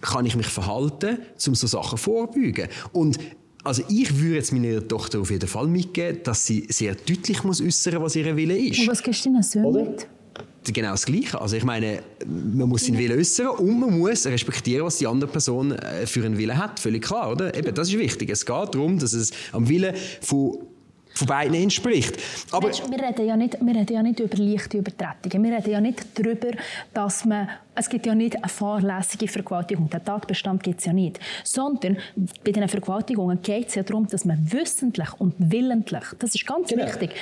kann 0.00 0.26
ich 0.26 0.36
mich 0.36 0.46
verhalten, 0.46 1.18
um 1.46 1.54
so 1.54 1.66
Sachen 1.66 1.98
vorbeugen. 1.98 2.68
Und 2.92 3.18
also 3.64 3.82
ich 3.88 4.16
würde 4.16 4.36
jetzt 4.36 4.52
meiner 4.52 4.86
Tochter 4.86 5.20
auf 5.20 5.30
jeden 5.30 5.48
Fall 5.48 5.66
mitgeben, 5.66 6.22
dass 6.22 6.46
sie 6.46 6.66
sehr 6.68 6.94
deutlich 6.94 7.42
muss 7.42 7.60
äußern, 7.60 8.00
was 8.00 8.14
ihr 8.14 8.36
Wille 8.36 8.56
ist. 8.56 8.80
Und 8.80 8.88
was 8.88 9.02
gibst 9.02 9.24
du 9.24 9.32
deinen 9.32 9.42
Söhnen 9.42 9.72
mit? 9.72 10.06
Genau 10.72 10.90
das 10.90 11.06
Gleiche. 11.06 11.40
Also 11.40 11.56
ich 11.56 11.64
meine, 11.64 12.00
man 12.26 12.68
muss 12.68 12.86
seinen 12.86 12.98
Willen 12.98 13.18
äußern 13.18 13.48
und 13.48 13.80
man 13.80 13.98
muss 13.98 14.26
respektieren, 14.26 14.86
was 14.86 14.98
die 14.98 15.06
andere 15.06 15.30
Person 15.30 15.72
äh, 15.72 16.06
für 16.06 16.24
einen 16.24 16.38
Willen 16.38 16.56
hat. 16.56 16.80
Völlig 16.80 17.04
klar, 17.04 17.32
oder? 17.32 17.54
Eben, 17.56 17.74
das 17.74 17.88
ist 17.88 17.98
wichtig. 17.98 18.30
Es 18.30 18.44
geht 18.44 18.74
darum, 18.74 18.98
dass 18.98 19.12
es 19.12 19.32
am 19.52 19.68
Willen 19.68 19.94
von 20.20 20.58
von 21.16 21.26
beiden 21.28 21.54
entspricht. 21.54 22.14
Aber 22.50 22.68
weißt, 22.68 22.90
wir, 22.90 23.02
reden 23.02 23.26
ja 23.26 23.36
nicht, 23.36 23.58
wir 23.60 23.74
reden 23.74 23.94
ja 23.94 24.02
nicht 24.02 24.20
über 24.20 24.36
leichte 24.36 24.78
Übertretungen. 24.78 25.44
Wir 25.44 25.56
reden 25.56 25.70
ja 25.70 25.80
nicht 25.80 26.04
darüber, 26.14 26.48
dass 26.92 27.24
man, 27.24 27.48
es 27.74 27.88
gibt 27.88 28.06
ja 28.06 28.14
nicht 28.14 28.36
eine 28.36 28.48
fahrlässige 28.48 29.26
Vergewaltigung. 29.26 29.88
Den 29.88 30.04
Tatbestand 30.04 30.62
gibt 30.62 30.80
es 30.80 30.86
ja 30.86 30.92
nicht. 30.92 31.18
Sondern 31.42 31.96
bei 32.44 32.52
diesen 32.52 32.68
Vergewaltigungen 32.68 33.40
geht 33.40 33.68
es 33.68 33.76
ja 33.76 33.82
darum, 33.82 34.06
dass 34.06 34.24
man 34.24 34.52
wissentlich 34.52 35.08
und 35.18 35.34
willentlich, 35.38 36.04
das 36.18 36.34
ist 36.34 36.46
ganz 36.46 36.68
genau. 36.68 36.86
wichtig, 36.86 37.12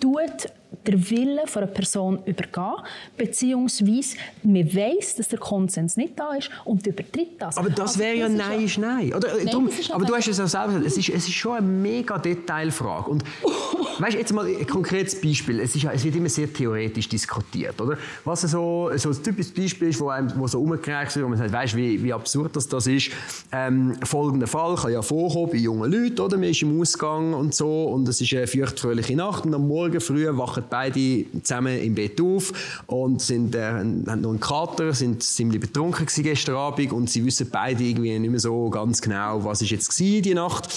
tut 0.00 0.48
der 0.86 1.10
Wille 1.10 1.42
von 1.46 1.62
einer 1.62 1.72
Person 1.72 2.18
übergehen, 2.24 2.74
beziehungsweise 3.16 4.16
man 4.42 4.66
weiß, 4.74 5.16
dass 5.16 5.28
der 5.28 5.38
Konsens 5.38 5.96
nicht 5.96 6.18
da 6.18 6.34
ist 6.34 6.50
und 6.64 6.86
übertritt 6.86 7.40
das. 7.40 7.56
Aber 7.56 7.70
das 7.70 7.92
also, 7.92 8.00
wäre 8.00 8.16
ja 8.16 8.28
Nein 8.28 8.64
ist 8.64 8.78
Nein. 8.78 9.14
Oder, 9.14 9.36
nein 9.36 9.46
darum, 9.46 9.68
aber 9.90 10.04
du 10.04 10.14
hast 10.14 10.28
es 10.28 10.38
ja 10.38 10.46
selber 10.46 10.78
gesagt, 10.78 10.86
es 10.86 10.96
ist, 10.96 11.08
es 11.08 11.28
ist 11.28 11.34
schon 11.34 11.56
eine 11.56 11.66
mega 11.66 12.18
Detailfrage. 12.18 13.10
Und 13.10 13.24
weißt, 13.98 14.16
jetzt 14.16 14.32
mal 14.32 14.46
ein 14.46 14.66
konkretes 14.66 15.20
Beispiel. 15.20 15.60
Es, 15.60 15.74
ist, 15.76 15.84
es 15.84 16.04
wird 16.04 16.16
immer 16.16 16.28
sehr 16.28 16.52
theoretisch 16.52 17.08
diskutiert. 17.08 17.80
Oder? 17.80 17.96
Was 18.24 18.42
so, 18.42 18.90
so 18.96 19.10
ein 19.10 19.22
typisches 19.22 19.52
Beispiel 19.52 19.88
ist, 19.88 20.00
wo, 20.00 20.08
einem, 20.08 20.32
wo 20.36 20.46
so 20.46 20.60
umgereicht 20.60 21.14
wird, 21.14 21.24
wo 21.24 21.28
man 21.28 21.38
sagt, 21.38 21.52
weißt, 21.52 21.76
wie, 21.76 22.02
wie 22.02 22.12
absurd 22.12 22.56
das, 22.56 22.68
das 22.68 22.86
ist. 22.86 23.10
Ähm, 23.52 23.94
folgender 24.02 24.46
Fall 24.46 24.74
kann 24.76 24.92
ja 24.92 25.02
vorkommen 25.02 25.50
bei 25.50 25.58
jungen 25.58 25.90
Leuten. 25.90 26.20
Oder? 26.20 26.36
Man 26.36 26.48
ist 26.50 26.62
im 26.62 26.80
Ausgang 26.80 27.34
und 27.34 27.54
so 27.54 27.84
und 27.84 28.08
es 28.08 28.20
ist 28.20 28.32
eine 28.34 28.46
feuchtfröhliche 28.46 29.16
Nacht 29.16 29.44
und 29.44 29.54
am 29.54 29.68
Morgen 29.68 30.00
früh 30.00 30.26
wachen 30.30 30.61
beide 30.68 31.24
zusammen 31.42 31.78
im 31.80 31.94
Bett 31.94 32.20
auf 32.20 32.52
und 32.86 33.20
sind, 33.20 33.54
äh, 33.54 33.64
haben 33.72 34.20
noch 34.20 34.30
einen 34.30 34.40
Kater, 34.40 34.92
sind 34.92 35.22
ziemlich 35.22 35.60
betrunken 35.60 36.06
gestern 36.06 36.56
Abend 36.56 36.92
und 36.92 37.10
sie 37.10 37.24
wissen 37.24 37.48
beide 37.50 37.82
irgendwie 37.82 38.18
nicht 38.18 38.30
mehr 38.30 38.40
so 38.40 38.70
ganz 38.70 39.00
genau, 39.00 39.44
was 39.44 39.62
ist 39.62 39.70
jetzt 39.70 39.98
die 39.98 40.34
Nacht. 40.34 40.68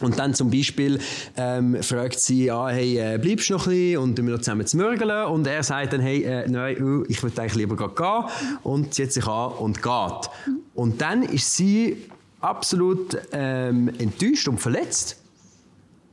Und 0.00 0.18
dann 0.18 0.34
zum 0.34 0.50
Beispiel 0.50 0.98
ähm, 1.36 1.82
fragt 1.82 2.18
sie, 2.18 2.46
ja, 2.46 2.68
hey, 2.68 2.98
äh, 2.98 3.18
bleibst 3.18 3.50
du 3.50 3.54
noch 3.54 3.66
ein 3.66 3.70
bisschen 3.70 3.98
und 3.98 4.18
wir 4.18 4.24
noch 4.24 4.38
zusammen 4.38 4.66
zu 4.66 4.76
mürgeln? 4.76 5.26
Und 5.26 5.46
er 5.46 5.62
sagt 5.62 5.92
dann, 5.92 6.00
hey, 6.00 6.22
äh, 6.22 6.48
nein, 6.48 6.82
uh, 6.82 7.04
ich 7.08 7.22
würde 7.22 7.40
eigentlich 7.40 7.54
lieber 7.54 7.76
gehen. 7.76 8.58
Und 8.62 8.94
zieht 8.94 9.12
sich 9.12 9.26
an 9.26 9.52
und 9.52 9.82
geht. 9.82 10.30
Und 10.74 11.00
dann 11.00 11.22
ist 11.22 11.54
sie 11.54 11.96
absolut 12.40 13.16
ähm, 13.32 13.90
enttäuscht 13.98 14.48
und 14.48 14.58
verletzt 14.58 15.21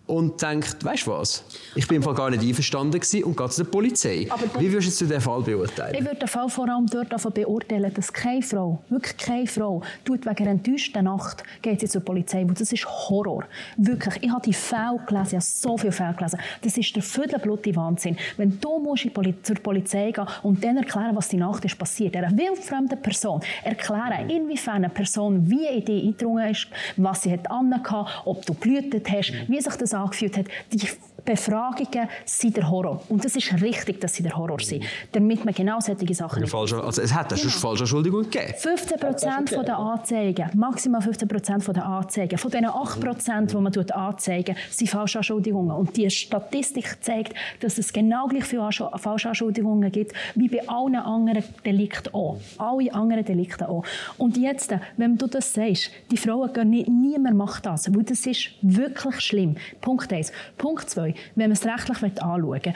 und 0.09 0.41
denkt, 0.41 0.83
weißt 0.83 1.05
du 1.05 1.11
was, 1.11 1.43
ich 1.75 1.87
bin 1.87 2.01
im 2.01 2.15
gar 2.15 2.31
nicht 2.31 2.43
einverstanden 2.43 2.99
und 3.23 3.37
gehe 3.37 3.49
zu 3.49 3.63
der 3.63 3.69
Polizei. 3.69 4.27
Wie 4.57 4.71
würdest 4.71 4.99
du 4.99 5.05
den 5.05 5.21
Fall 5.21 5.41
beurteilen? 5.41 5.95
Ich 5.95 6.03
würde 6.03 6.17
den 6.17 6.27
Fall 6.27 6.49
vor 6.49 6.67
allem 6.67 6.87
dort 6.87 7.09
beurteilen, 7.33 7.93
dass 7.93 8.11
keine 8.11 8.41
Frau, 8.41 8.81
wirklich 8.89 9.17
keine 9.17 9.45
Frau, 9.45 9.83
tut 10.03 10.25
wegen 10.25 10.37
einer 10.39 10.51
enttäuschten 10.51 11.05
Nacht 11.05 11.43
geht 11.61 11.81
sie 11.81 11.87
zur 11.87 12.01
Polizei, 12.01 12.43
weil 12.47 12.55
das 12.55 12.71
ist 12.71 12.85
Horror. 12.87 13.43
Wirklich, 13.77 14.23
ich 14.23 14.31
habe 14.31 14.41
die 14.41 14.53
Fälle 14.53 14.99
gelesen, 15.05 15.27
ich 15.27 15.33
habe 15.35 15.43
so 15.43 15.77
viele 15.77 15.91
Fälle 15.91 16.13
gelesen. 16.15 16.39
Das 16.61 16.75
ist 16.75 16.95
der 16.95 17.03
viertelblutige 17.03 17.75
Wahnsinn. 17.75 18.17
Wenn 18.37 18.59
du 18.59 18.79
musst 18.79 19.07
zur 19.43 19.55
Polizei 19.57 20.11
gehen 20.11 20.25
und 20.41 20.63
dann 20.63 20.77
erklären, 20.77 21.15
was 21.15 21.29
die 21.29 21.37
Nacht 21.37 21.63
ist 21.65 21.77
passiert, 21.77 22.15
einer 22.15 22.35
wildfremden 22.35 22.99
Person 22.99 23.41
erklären, 23.63 24.29
inwiefern 24.29 24.75
eine 24.75 24.89
Person 24.89 25.49
wie 25.49 25.67
in 25.67 25.85
dich 25.85 26.03
eingedrungen 26.03 26.49
ist, 26.49 26.67
was 26.97 27.21
sie 27.21 27.31
hat 27.31 27.49
angehabt, 27.51 28.23
ob 28.25 28.45
du 28.45 28.53
blühtet 28.55 29.09
hast, 29.11 29.33
wie 29.47 29.61
sich 29.61 29.75
das 29.75 29.93
angefühlt 29.99 30.37
hat. 30.37 30.45
Die 30.71 30.89
Befragungen 31.23 32.09
sind 32.25 32.57
der 32.57 32.69
Horror. 32.69 33.01
Und 33.09 33.23
es 33.25 33.35
ist 33.35 33.61
richtig, 33.61 34.01
dass 34.01 34.15
sie 34.15 34.23
der 34.23 34.35
Horror 34.35 34.59
sind, 34.59 34.83
damit 35.11 35.45
man 35.45 35.53
genau 35.53 35.79
solche 35.79 36.13
Sachen 36.13 36.41
nicht... 36.41 36.51
Falsche, 36.51 36.83
also 36.83 37.01
es 37.01 37.13
hat 37.13 37.29
genau. 37.29 37.49
falsche 37.49 37.83
Anschuldigungen 37.83 38.29
gegeben. 38.29 38.53
15 38.57 38.99
Prozent 38.99 39.51
der 39.51 39.77
Anzeigen, 39.77 40.49
maximal 40.55 41.01
15 41.01 41.27
Prozent 41.27 41.67
der 41.67 41.85
Anzeigen, 41.85 42.37
von 42.37 42.51
diesen 42.51 42.65
8 42.65 42.99
Prozent, 42.99 43.51
die 43.51 43.55
man 43.55 43.73
anzeigen, 43.91 44.55
sind 44.69 44.89
falsche 44.89 45.19
Anschuldigungen. 45.19 45.75
Und 45.75 45.95
die 45.95 46.09
Statistik 46.09 46.97
zeigt, 47.01 47.33
dass 47.59 47.77
es 47.77 47.93
genau 47.93 48.27
gleich 48.27 48.45
viele 48.45 48.69
falsche 48.71 49.29
Anschuldigungen 49.29 49.91
gibt, 49.91 50.13
wie 50.35 50.47
bei 50.47 50.67
allen 50.67 50.95
anderen 50.95 51.43
Delikten 51.65 52.13
auch. 52.13 52.37
Alle 52.57 52.93
anderen 52.93 53.25
Delikte 53.25 53.67
auch. 53.69 53.83
Und 54.17 54.37
jetzt, 54.37 54.73
wenn 54.97 55.17
du 55.17 55.27
das 55.27 55.53
sagst, 55.53 55.91
die 56.11 56.17
Frauen 56.17 56.51
gehen 56.53 56.69
nicht, 56.69 56.89
niemand 56.89 57.37
macht 57.37 57.65
das, 57.65 57.93
weil 57.93 58.03
das 58.03 58.25
ist 58.25 58.51
wirklich 58.61 59.19
schlimm. 59.21 59.55
Punkt 59.81 60.11
1. 60.11 60.31
Punkt 60.57 60.89
2 60.89 61.08
wenn 61.35 61.49
man 61.49 61.51
es 61.51 61.65
rechtlich 61.65 62.21
anschauen 62.21 62.43
will. 62.65 62.73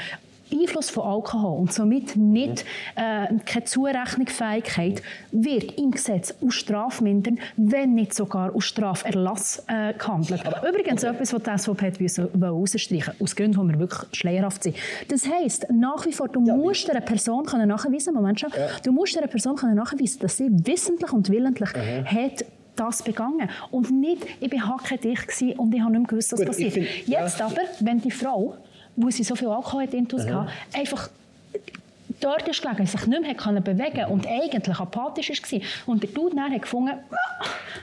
Einfluss 0.53 0.89
von 0.89 1.03
Alkohol 1.03 1.59
und 1.59 1.73
somit 1.73 2.15
nicht 2.15 2.65
äh, 2.95 3.27
keine 3.45 3.65
Zurechnungsfähigkeit 3.65 5.01
wird 5.31 5.77
im 5.77 5.91
Gesetz 5.91 6.33
aus 6.45 6.53
strafmindern, 6.53 7.39
wenn 7.57 7.93
nicht 7.93 8.13
sogar 8.13 8.53
aus 8.53 8.65
Straferlass 8.65 9.63
äh, 9.67 9.93
gehandelt. 9.93 10.45
Aber 10.45 10.67
Übrigens 10.67 11.03
okay. 11.03 11.15
etwas, 11.15 11.33
was 11.33 11.43
die 11.43 11.57
SVP 11.57 12.09
herausstreichen 12.39 13.13
aus 13.19 13.35
Gründen, 13.35 13.67
die 13.67 13.73
wir 13.73 13.79
wirklich 13.79 14.19
schleierhaft 14.19 14.63
sind. 14.63 14.75
Das 15.07 15.27
heisst, 15.27 15.67
nach 15.71 16.05
wie 16.05 16.13
vor, 16.13 16.29
du 16.29 16.45
ja. 16.45 16.55
musst 16.55 16.89
einer 16.89 17.01
Person 17.01 17.45
können 17.45 17.67
nachweisen, 17.67 18.13
Moment 18.13 18.39
schon, 18.39 18.49
ja. 18.51 18.67
du 18.83 18.91
musst 18.91 19.17
einer 19.17 19.27
Person 19.27 19.55
können 19.55 19.75
nachweisen, 19.75 20.19
dass 20.19 20.37
sie 20.37 20.49
wissentlich 20.51 21.11
und 21.11 21.29
willentlich 21.29 21.69
mhm. 21.73 22.05
hat 22.05 22.45
das 22.75 23.03
begangen. 23.03 23.49
Und 23.71 23.91
nicht, 23.91 24.25
ich 24.39 24.51
war 24.51 24.77
hackedicht 24.77 25.57
und 25.57 25.73
ich 25.73 25.81
habe 25.81 25.91
nicht 25.91 26.01
mehr 26.01 26.07
gewusst, 26.07 26.31
was 26.31 26.39
Gut, 26.39 26.47
passiert. 26.47 26.73
Find, 26.73 26.87
Jetzt 27.05 27.39
ja. 27.39 27.45
aber, 27.45 27.61
wenn 27.79 28.01
die 28.01 28.11
Frau, 28.11 28.57
wo 28.95 29.09
sie 29.09 29.23
so 29.23 29.35
viel 29.35 29.47
Alkohol 29.47 29.83
hat, 29.83 29.93
intus 29.93 30.25
hatte, 30.25 30.49
einfach 30.73 31.09
dort 32.19 32.47
ist 32.47 32.61
gelegen, 32.61 32.85
sich 32.85 33.05
nicht 33.07 33.21
mehr 33.21 33.35
können 33.35 33.63
bewegen 33.63 34.05
und 34.09 34.25
eigentlich 34.27 34.79
apathisch 34.79 35.29
war 35.29 35.59
und 35.87 36.03
der 36.03 36.09
Dude 36.09 36.35
dann 36.35 36.51
hat 36.51 36.61
gefunden, 36.61 36.93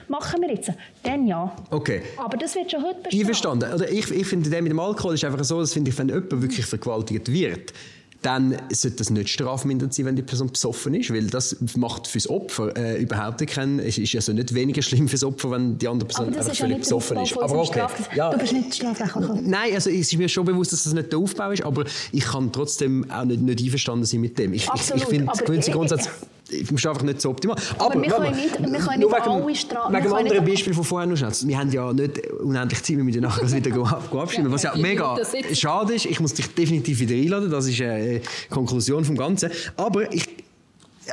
machen 0.07 0.41
wir 0.41 0.49
jetzt, 0.49 0.71
dann 1.03 1.27
ja. 1.27 1.55
Okay. 1.69 2.01
Aber 2.17 2.37
das 2.37 2.55
wird 2.55 2.71
schon 2.71 2.83
heute 2.83 3.01
bestehen. 3.01 3.21
Einverstanden. 3.21 3.73
Oder 3.73 3.89
ich, 3.89 4.09
ich 4.09 4.27
finde, 4.27 4.49
mit 4.61 4.71
dem 4.71 4.79
Alkohol 4.79 5.13
ist 5.13 5.23
einfach 5.23 5.43
so, 5.43 5.59
dass 5.59 5.73
finde 5.73 5.91
ich, 5.91 5.97
wenn 5.97 6.09
jemand 6.09 6.41
wirklich 6.41 6.65
vergewaltigt 6.65 7.31
wird, 7.31 7.73
dann 8.21 8.55
sollte 8.71 8.97
das 8.97 9.09
nicht 9.09 9.29
strafmindernd 9.29 9.93
sein, 9.93 10.05
wenn 10.05 10.15
die 10.15 10.21
Person 10.21 10.51
besoffen 10.51 10.93
ist, 10.93 11.11
weil 11.11 11.27
das 11.27 11.57
macht 11.75 12.07
fürs 12.07 12.29
Opfer 12.29 12.75
äh, 12.77 13.01
überhaupt 13.01 13.45
keinen, 13.47 13.79
es 13.79 13.97
ist 13.97 14.15
also 14.15 14.33
nicht 14.33 14.53
weniger 14.53 14.81
schlimm 14.81 15.07
fürs 15.07 15.23
Opfer, 15.23 15.51
wenn 15.51 15.77
die 15.77 15.87
andere 15.87 16.07
Person 16.07 16.35
einfach 16.35 16.55
völlig 16.55 16.79
besoffen 16.79 17.17
ist. 17.17 17.37
Aber 17.37 17.59
okay. 17.59 17.85
Ja. 18.15 18.29
Du 18.31 18.37
bist 18.37 18.53
nicht 18.53 18.75
strafrechtlich. 18.75 19.41
Nein, 19.41 19.73
also 19.73 19.89
es 19.89 20.11
ist 20.11 20.17
mir 20.17 20.29
schon 20.29 20.45
bewusst, 20.45 20.71
dass 20.71 20.83
das 20.83 20.93
nicht 20.93 21.11
der 21.11 21.19
Aufbau 21.19 21.51
ist, 21.51 21.63
aber 21.63 21.85
ich 22.11 22.23
kann 22.23 22.51
trotzdem 22.51 23.09
auch 23.09 23.25
nicht, 23.25 23.41
nicht 23.41 23.63
einverstanden 23.63 24.05
sein 24.05 24.21
mit 24.21 24.37
dem. 24.37 24.53
Ich, 24.53 24.67
ich, 24.73 24.93
ich 24.95 25.05
finde, 25.05 25.31
der 25.47 25.73
Grundsatz 25.73 26.09
ist 26.53 26.85
einfach 26.85 27.03
nicht 27.03 27.21
so 27.21 27.29
optimal. 27.29 27.57
Aber, 27.77 27.85
aber 27.85 28.01
wir 28.01 28.09
können 28.09 28.35
nicht, 28.35 28.59
wir 28.59 28.79
können 28.79 28.99
nicht 28.99 29.11
wegen, 29.11 29.29
alle 29.29 29.55
Strafen... 29.55 29.93
Wegen 29.93 30.05
einem 30.05 30.13
anderen 30.13 30.45
Beispiel 30.45 30.73
von 30.73 30.83
vorher 30.83 31.07
noch 31.07 31.17
schnell. 31.17 31.31
Wir 31.43 31.57
haben 31.57 31.71
ja 31.71 31.93
nicht 31.93 32.31
unendlich 32.31 32.83
Zeit, 32.83 32.97
wir 32.97 33.03
müssen 33.03 33.21
nachher 33.21 33.41
das 33.41 33.55
wieder 33.55 33.75
abstimmen. 34.11 34.47
Ja, 34.47 34.51
was 34.53 34.63
ja 34.63 34.75
mega 34.75 35.17
schade 35.53 35.93
ist, 35.95 36.05
ich 36.05 36.19
muss 36.19 36.33
dich 36.33 36.47
definitiv 36.53 36.99
wieder 36.99 37.15
einladen, 37.15 37.49
das 37.49 37.67
ist 37.67 37.81
eine 37.81 38.21
Konklusion 38.49 39.05
vom 39.05 39.17
Ganzen. 39.17 39.51
Aber 39.77 40.11
ich, 40.13 40.27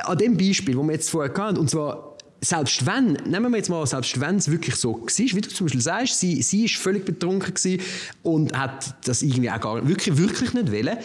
an 0.03 0.17
dem 0.17 0.37
Beispiel, 0.37 0.75
das 0.75 0.83
wir 0.83 0.93
jetzt 0.93 1.09
vorher 1.09 1.33
hatten, 1.33 1.57
und 1.57 1.69
zwar 1.69 2.09
selbst 2.41 2.85
wenn, 2.85 3.13
nehmen 3.25 3.51
wir 3.51 3.57
jetzt 3.57 3.69
mal, 3.69 3.85
selbst 3.85 4.19
wenn 4.19 4.37
es 4.37 4.49
wirklich 4.49 4.75
so 4.75 4.93
war, 4.93 5.07
wie 5.07 5.41
du 5.41 5.49
zum 5.49 5.65
Beispiel 5.65 5.81
sagst, 5.81 6.19
sie, 6.19 6.41
sie 6.41 6.65
ist 6.65 6.75
völlig 6.75 7.05
betrunken 7.05 7.79
und 8.23 8.57
hat 8.57 8.95
das 9.05 9.21
irgendwie 9.21 9.51
auch 9.51 9.59
gar 9.59 9.87
wirklich, 9.87 10.17
wirklich 10.17 10.53
nicht 10.53 10.71
wollen, 10.71 10.97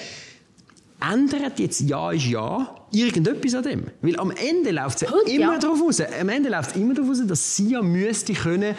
ändert 1.00 1.58
jetzt 1.58 1.80
Ja 1.80 2.12
ist 2.12 2.26
Ja 2.26 2.74
irgendetwas 2.94 3.54
an 3.54 3.62
dem. 3.62 3.82
Weil 4.00 4.18
am 4.18 4.30
Ende 4.30 4.70
läuft 4.70 5.02
es 5.02 5.08
ja 5.08 5.16
immer 5.26 5.54
ja. 5.54 5.58
darauf 5.58 5.80
raus, 5.80 6.00
am 6.00 6.28
Ende 6.28 6.48
läuft 6.48 6.76
immer 6.76 6.94
darauf 6.94 7.10
raus, 7.10 7.22
dass 7.26 7.56
sie 7.56 7.70
ja 7.70 7.82
müsste 7.82 8.32
können 8.32 8.74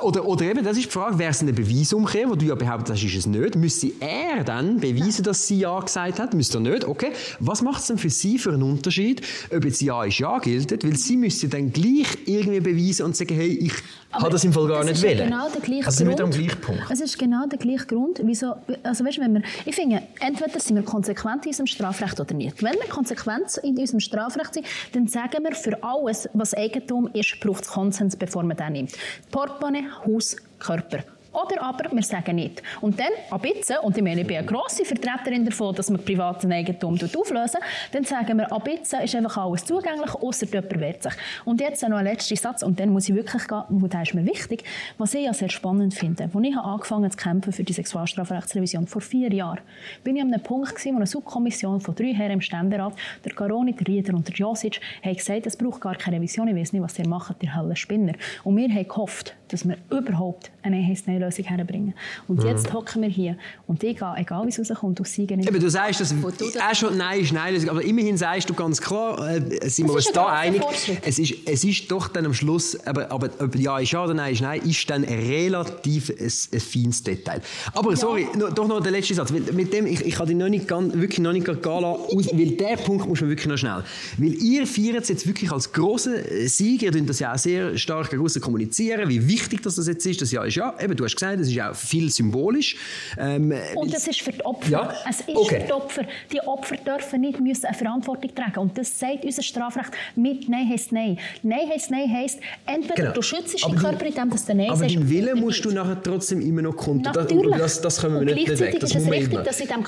Oder, 0.00 0.24
oder 0.24 0.46
eben, 0.46 0.64
das 0.64 0.78
ist 0.78 0.86
die 0.86 0.90
Frage, 0.90 1.18
wäre 1.18 1.32
es 1.32 1.42
eine 1.42 1.52
Beweisumkehr, 1.52 2.26
wo 2.28 2.34
du 2.34 2.46
ja 2.46 2.54
behauptest, 2.54 3.04
ist 3.04 3.14
es 3.14 3.26
nicht, 3.26 3.56
müsste 3.56 3.92
er 4.00 4.42
dann 4.42 4.80
beweisen, 4.80 5.22
dass 5.22 5.46
sie 5.46 5.58
Ja 5.58 5.78
gesagt 5.80 6.18
hat? 6.18 6.32
Müsste 6.32 6.58
er 6.58 6.60
nicht? 6.62 6.84
Okay. 6.84 7.12
Was 7.40 7.60
macht 7.60 7.82
es 7.82 7.88
denn 7.88 7.98
für 7.98 8.08
sie 8.08 8.38
für 8.38 8.52
einen 8.52 8.62
Unterschied, 8.62 9.20
ob 9.54 9.64
jetzt 9.64 9.82
Ja 9.82 10.04
ist 10.04 10.18
Ja 10.18 10.38
gilt? 10.38 10.82
Weil 10.82 10.96
sie 10.96 11.18
müsste 11.18 11.48
dann 11.48 11.72
gleich 11.72 12.06
irgendwie 12.24 12.60
beweisen 12.60 13.04
und 13.04 13.16
sagen, 13.16 13.34
hey, 13.34 13.48
ich 13.48 13.74
habe 14.12 14.30
das 14.30 14.44
im 14.44 14.52
Fall 14.52 14.68
gar 14.68 14.84
nicht 14.84 15.02
wollen. 15.02 15.18
Genau 15.18 15.48
der 15.48 15.60
gleiche 15.60 15.86
also 15.86 15.98
sind 15.98 16.08
wir 16.08 16.24
am 16.24 16.30
gleichen 16.30 16.60
Punkt. 16.60 16.82
Es 16.90 17.00
ist 17.00 17.18
genau 17.18 17.46
der 17.46 17.58
gleiche 17.58 17.86
Grund, 17.86 18.20
wieso, 18.22 18.54
also 18.82 19.04
weißt, 19.04 19.18
wenn 19.18 19.34
wir, 19.34 19.42
ich 19.64 19.74
finde, 19.74 20.02
entweder 20.20 20.60
sind 20.60 20.76
wir 20.76 20.82
konsequent 20.82 21.44
in 21.44 21.50
unserem 21.50 21.66
Strafrecht 21.66 22.20
oder 22.20 22.34
nicht. 22.34 22.62
Wenn 22.62 22.74
wir 22.74 22.88
konsequent 22.88 23.56
in 23.62 23.78
unserem 23.78 24.00
Strafrecht 24.00 24.54
sind, 24.54 24.66
dann 24.92 25.06
sagen 25.08 25.42
wir, 25.44 25.54
für 25.54 25.82
alles, 25.82 26.28
was 26.34 26.54
Eigentum 26.54 27.08
ist, 27.12 27.40
braucht 27.40 27.64
es 27.64 27.70
Konsens, 27.70 28.16
bevor 28.16 28.42
man 28.42 28.56
den 28.56 28.72
nimmt. 28.72 28.92
Portemonnaie, 29.30 29.84
Haus, 30.06 30.36
Körper. 30.58 31.04
Oder 31.32 31.62
aber 31.62 31.90
wir 31.90 32.02
sagen 32.02 32.36
nicht. 32.36 32.62
Und 32.80 32.98
dann, 33.00 33.12
ab 33.30 33.44
jetzt, 33.46 33.72
und 33.82 33.96
ich 33.96 34.02
meine, 34.02 34.20
ich 34.20 34.26
bin 34.26 34.36
eine 34.36 34.46
grosse 34.46 34.84
Vertreterin 34.84 35.44
davon, 35.44 35.74
dass 35.74 35.88
man 35.88 36.04
privaten 36.04 36.52
Eigentum 36.52 36.94
auflösen 36.94 37.60
dann 37.90 38.04
sagen 38.04 38.38
wir, 38.38 38.52
ab 38.52 38.68
jetzt 38.68 38.92
ist 38.92 39.14
einfach 39.14 39.38
alles 39.38 39.64
zugänglich, 39.64 40.14
außer 40.14 40.46
jemand 40.46 40.80
wehrt 40.80 41.02
sich. 41.02 41.12
Und 41.44 41.60
jetzt 41.60 41.82
noch 41.88 41.96
ein 41.96 42.04
letzter 42.04 42.36
Satz, 42.36 42.62
und 42.62 42.78
dann 42.78 42.90
muss 42.90 43.08
ich 43.08 43.14
wirklich 43.14 43.46
gehen, 43.48 43.62
und 43.68 43.92
der 43.92 44.02
ist 44.02 44.14
mir 44.14 44.26
wichtig, 44.26 44.64
was 44.98 45.14
ich 45.14 45.24
ja 45.24 45.32
sehr 45.32 45.48
spannend 45.48 45.94
finde. 45.94 46.24
Als 46.24 46.44
ich 46.44 46.56
angefangen 46.56 47.10
zu 47.10 47.16
kämpfen 47.16 47.52
für 47.52 47.64
die 47.64 47.72
Sexualstrafrechtsrevision, 47.72 48.86
vor 48.86 49.00
vier 49.00 49.32
Jahren, 49.32 49.60
bin 50.04 50.16
ich 50.16 50.22
an 50.22 50.32
einem 50.32 50.42
Punkt 50.42 50.74
gewesen, 50.74 50.92
wo 50.92 50.96
eine 50.96 51.06
Subkommission 51.06 51.80
von 51.80 51.94
drei 51.94 52.12
Herren 52.12 52.32
im 52.32 52.40
Ständerat, 52.40 52.94
der 53.24 53.32
Garoni, 53.32 53.72
der 53.72 53.86
Rieder 53.86 54.14
und 54.14 54.28
der 54.28 54.34
Josic, 54.34 54.80
haben 55.02 55.16
gesagt, 55.16 55.46
es 55.46 55.56
braucht 55.56 55.80
gar 55.80 55.94
keine 55.94 56.16
Revision, 56.16 56.48
ich 56.48 56.56
weiß 56.56 56.72
nicht, 56.72 56.82
was 56.82 56.98
ihr 56.98 57.08
macht, 57.08 57.42
ihr 57.42 57.54
Hölle 57.54 57.76
Spinner. 57.76 58.14
Und 58.44 58.56
wir 58.56 58.68
haben 58.68 58.88
gehofft, 58.88 59.34
dass 59.48 59.66
wir 59.66 59.76
überhaupt 59.90 60.50
eine 60.62 60.78
Lösung 61.24 61.44
herbringen. 61.44 61.94
Und 62.28 62.40
mhm. 62.40 62.48
jetzt 62.48 62.72
hocken 62.72 63.02
wir 63.02 63.08
hier 63.08 63.36
und 63.66 63.82
ich 63.82 63.98
gehe, 63.98 64.14
egal 64.16 64.44
wie 64.44 64.50
es 64.50 64.58
rauskommt, 64.58 65.00
aus 65.00 65.12
Siegen 65.12 65.38
nicht. 65.38 65.48
du 65.58 65.70
sagst, 65.70 66.00
dass 66.00 66.12
auch 66.12 66.74
schon 66.74 66.96
Nein 66.96 67.20
ist 67.20 67.32
Nein 67.32 67.54
Lösung, 67.54 67.70
aber 67.70 67.82
immerhin 67.82 68.16
sagst 68.16 68.48
du 68.50 68.54
ganz 68.54 68.80
klar, 68.80 69.18
äh, 69.28 69.68
sind 69.68 69.88
wir 69.88 69.94
uns 69.94 70.10
da 70.12 70.26
einig, 70.26 70.62
es 71.02 71.18
ist, 71.18 71.34
es 71.46 71.64
ist 71.64 71.90
doch 71.90 72.08
dann 72.08 72.26
am 72.26 72.34
Schluss, 72.34 72.78
aber, 72.86 73.10
aber 73.10 73.30
ob 73.38 73.54
Ja 73.56 73.78
ist 73.78 73.92
Ja 73.92 74.04
oder 74.04 74.14
Nein 74.14 74.32
ist 74.32 74.42
Nein, 74.42 74.60
ist 74.62 74.88
dann 74.88 75.04
relativ 75.04 76.10
ein, 76.10 76.32
ein 76.52 76.60
feines 76.60 77.02
Detail. 77.02 77.40
Aber 77.74 77.90
ja. 77.90 77.96
sorry, 77.96 78.26
no, 78.36 78.50
doch 78.50 78.66
noch 78.66 78.80
der 78.80 78.92
letzte 78.92 79.14
Satz, 79.14 79.30
mit 79.30 79.72
dem, 79.72 79.86
ich, 79.86 80.00
ich 80.04 80.14
kann 80.14 80.26
dich 80.26 80.36
noch 80.36 80.48
nicht, 80.48 80.70
wirklich 80.70 81.20
noch 81.20 81.32
nicht 81.32 81.46
gehen 81.46 81.56
lassen, 81.62 82.38
weil 82.38 82.50
der 82.52 82.76
Punkt 82.76 83.06
muss 83.06 83.20
man 83.20 83.30
wirklich 83.30 83.48
noch 83.48 83.58
schnell, 83.58 83.82
weil 84.18 84.34
ihr 84.34 84.66
feiert 84.66 85.02
es 85.02 85.08
jetzt 85.08 85.26
wirklich 85.26 85.50
als 85.52 85.72
grossen 85.72 86.14
Sieg, 86.46 86.82
ihr 86.82 86.92
das 87.06 87.18
ja 87.18 87.32
auch 87.32 87.38
sehr 87.38 87.76
stark 87.78 88.10
groß 88.10 88.40
kommunizieren, 88.40 89.08
wie 89.08 89.26
wichtig 89.26 89.62
das 89.62 89.84
jetzt 89.86 90.06
ist, 90.06 90.20
das 90.20 90.30
Ja 90.30 90.44
ist 90.44 90.54
Ja, 90.54 90.74
eben, 90.80 90.96
du 90.96 91.04
hast 91.04 91.11
gesagt, 91.14 91.40
das 91.40 91.48
ist 91.48 91.60
auch 91.60 91.74
viel 91.74 92.10
symbolisch. 92.10 92.76
Ähm, 93.18 93.52
und 93.74 93.92
das 93.92 94.06
ist 94.06 94.20
für 94.20 94.32
die 94.32 94.44
Opfer. 94.44 94.70
Ja? 94.70 94.94
Es 95.08 95.20
ist 95.20 95.28
okay. 95.28 95.60
für 95.60 95.66
die 95.66 95.72
Opfer. 95.72 96.02
Die 96.32 96.40
Opfer 96.40 96.76
dürfen 96.76 97.20
nicht 97.20 97.40
müssen 97.40 97.66
eine 97.66 97.76
Verantwortung 97.76 98.34
tragen. 98.34 98.58
Und 98.58 98.76
das 98.76 98.98
sagt 98.98 99.24
unser 99.24 99.42
Strafrecht 99.42 99.92
mit 100.16 100.48
Nein 100.48 100.68
heisst 100.68 100.92
Nein. 100.92 101.18
Nein 101.42 101.68
heisst 101.70 101.90
Nein 101.90 102.10
heisst, 102.12 102.40
entweder 102.66 102.94
genau. 102.94 103.12
du 103.12 103.22
schützt 103.22 103.62
deinen 103.64 103.76
Körper 103.76 104.06
in 104.06 104.14
dem, 104.14 104.30
dass 104.30 104.44
du 104.44 104.54
Nein 104.54 104.68
aber 104.68 104.78
sagst. 104.78 104.96
Aber 104.96 105.04
deinen 105.04 105.10
Willen 105.10 105.40
musst 105.40 105.64
du 105.64 105.70
nachher 105.70 106.02
trotzdem 106.02 106.40
immer 106.40 106.62
noch 106.62 106.76
kontrollieren. 106.76 107.58
Das, 107.58 107.80
das, 107.80 108.00
können 108.00 108.14
wir 108.14 108.20
und 108.20 108.26
nicht 108.26 108.46
bewegen. 108.46 108.78
Das 108.80 108.90
ist 108.90 108.96
es 108.96 109.10
richtig, 109.10 109.32
immer. 109.32 109.42
dass 109.42 109.60
in 109.60 109.68
dem 109.68 109.84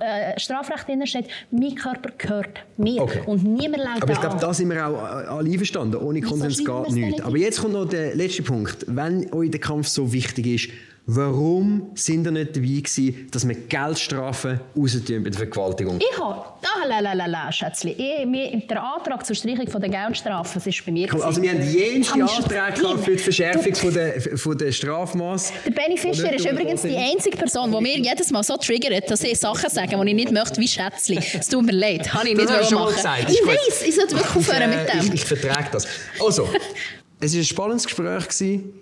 äh, 0.00 0.38
Strafrecht 0.38 0.88
drin 0.88 1.06
steht, 1.06 1.26
mein 1.50 1.74
Körper 1.74 2.10
gehört 2.16 2.60
mir. 2.76 3.02
Okay. 3.02 3.20
Und 3.26 3.44
niemand 3.44 3.82
lädt 3.82 4.02
Aber 4.02 4.12
ich 4.12 4.20
glaube, 4.20 4.38
da 4.40 4.52
sind 4.52 4.70
wir 4.70 4.86
auch 4.86 5.02
alle 5.02 5.50
einverstanden. 5.50 5.96
Ohne 5.96 6.20
Konsens 6.20 6.58
geht 6.58 6.90
nichts. 6.90 7.22
Aber 7.22 7.36
jetzt 7.36 7.60
kommt 7.60 7.74
noch 7.74 7.86
der 7.86 8.14
letzte 8.14 8.42
Punkt. 8.42 8.84
Wenn 8.88 9.32
euch 9.32 9.50
der 9.50 9.60
Kampf 9.60 9.88
so 9.88 10.12
wichtig 10.12 10.46
ist, 10.46 10.63
Warum 11.06 11.90
sind 11.94 12.24
ihr 12.26 12.30
nicht 12.30 12.56
dabei 12.56 12.66
gewesen, 12.66 13.28
dass 13.30 13.46
wir 13.46 13.54
Geldstrafen 13.54 14.58
rausziehen 14.74 15.22
bei 15.22 15.28
der 15.28 15.38
Vergewaltigung? 15.38 15.98
Ich 16.00 16.18
habe, 16.18 16.40
ah, 16.62 16.86
la, 16.88 17.00
la, 17.00 17.12
la, 17.12 17.26
la, 17.26 17.52
Schätzli, 17.52 17.90
ich, 17.90 18.24
mir, 18.24 18.56
der 18.66 18.82
Antrag 18.82 19.26
zur 19.26 19.36
Streichung 19.36 19.68
von 19.68 19.82
der 19.82 19.90
Geldstrafen, 19.90 20.52
das 20.54 20.66
ist 20.66 20.86
bei 20.86 20.92
mir 20.92 21.12
Also 21.22 21.42
wir 21.42 21.50
haben 21.50 21.60
jenste 21.60 22.14
Anträge 22.14 22.98
für 23.02 23.10
die 23.10 23.18
Verschärfung 23.18 23.74
von 23.74 23.92
der, 23.92 24.18
von 24.38 24.56
der 24.56 24.72
Strafmaß. 24.72 25.52
Der 25.66 25.72
Benny 25.72 25.98
Fischer 25.98 26.32
ist 26.32 26.46
übrigens 26.46 26.80
die 26.80 26.96
einzige 26.96 27.36
Person, 27.36 27.70
die 27.70 27.80
mir 27.82 27.98
jedes 27.98 28.30
Mal 28.30 28.42
so 28.42 28.56
triggert, 28.56 29.10
dass 29.10 29.22
ich 29.24 29.38
Sachen 29.38 29.68
sage, 29.68 30.00
die 30.02 30.08
ich 30.08 30.14
nicht 30.14 30.32
möchte, 30.32 30.58
wie 30.58 30.68
Schätzli. 30.68 31.18
Es 31.18 31.48
tut 31.48 31.66
mir 31.66 31.72
leid, 31.72 32.14
habe 32.14 32.30
ich 32.30 32.34
nicht 32.34 32.48
das 32.48 32.70
machen. 32.70 32.94
Gesagt. 32.94 33.30
Ich 33.30 33.46
weiß, 33.46 33.82
ich 33.86 33.94
sollte 33.94 34.16
wirklich 34.16 34.36
aufhören 34.36 34.70
mit 34.70 34.88
dem. 34.88 35.00
Ich, 35.00 35.14
ich 35.20 35.24
vertrage 35.26 35.68
das. 35.70 35.86
Also, 36.18 36.48
es 37.20 37.34
war 37.34 37.40
ein 37.40 37.44
spannendes 37.44 37.84
Gespräch, 37.84 38.24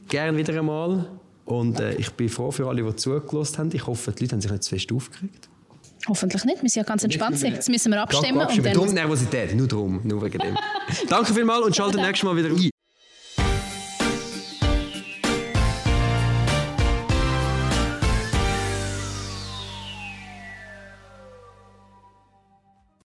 gerne 0.09 0.39
wieder 0.39 0.57
einmal. 0.57 1.09
Und 1.45 1.81
äh, 1.81 1.95
ich 1.95 2.11
bin 2.13 2.29
froh 2.29 2.51
für 2.51 2.69
alle, 2.69 2.83
die 2.83 2.97
zugelassen 2.97 3.59
haben. 3.59 3.71
Ich 3.73 3.87
hoffe, 3.87 4.13
die 4.13 4.25
Leute 4.25 4.35
haben 4.35 4.41
sich 4.41 4.51
nicht 4.51 4.63
zu 4.63 4.71
fest 4.71 4.93
aufgeregt. 4.93 5.49
Hoffentlich 6.09 6.45
nicht. 6.45 6.63
Wir 6.63 6.69
sind 6.69 6.83
ja 6.83 6.87
ganz 6.87 7.05
entspannt. 7.05 7.41
Jetzt 7.41 7.69
müssen 7.69 7.93
wir 7.93 8.03
abstimmen. 8.03 8.41
Und 8.41 8.65
dann... 8.65 8.75
Darum 8.75 8.93
Nervosität, 8.93 9.55
nur 9.55 9.69
darum, 9.69 10.01
nur 10.03 10.23
wegen 10.23 10.39
dem. 10.39 10.57
Danke 11.09 11.33
vielmals 11.33 11.67
und 11.67 11.77
schaltet 11.77 12.01
nächstes 12.01 12.25
Mal 12.25 12.37
wieder 12.37 12.49
ein. 12.49 12.71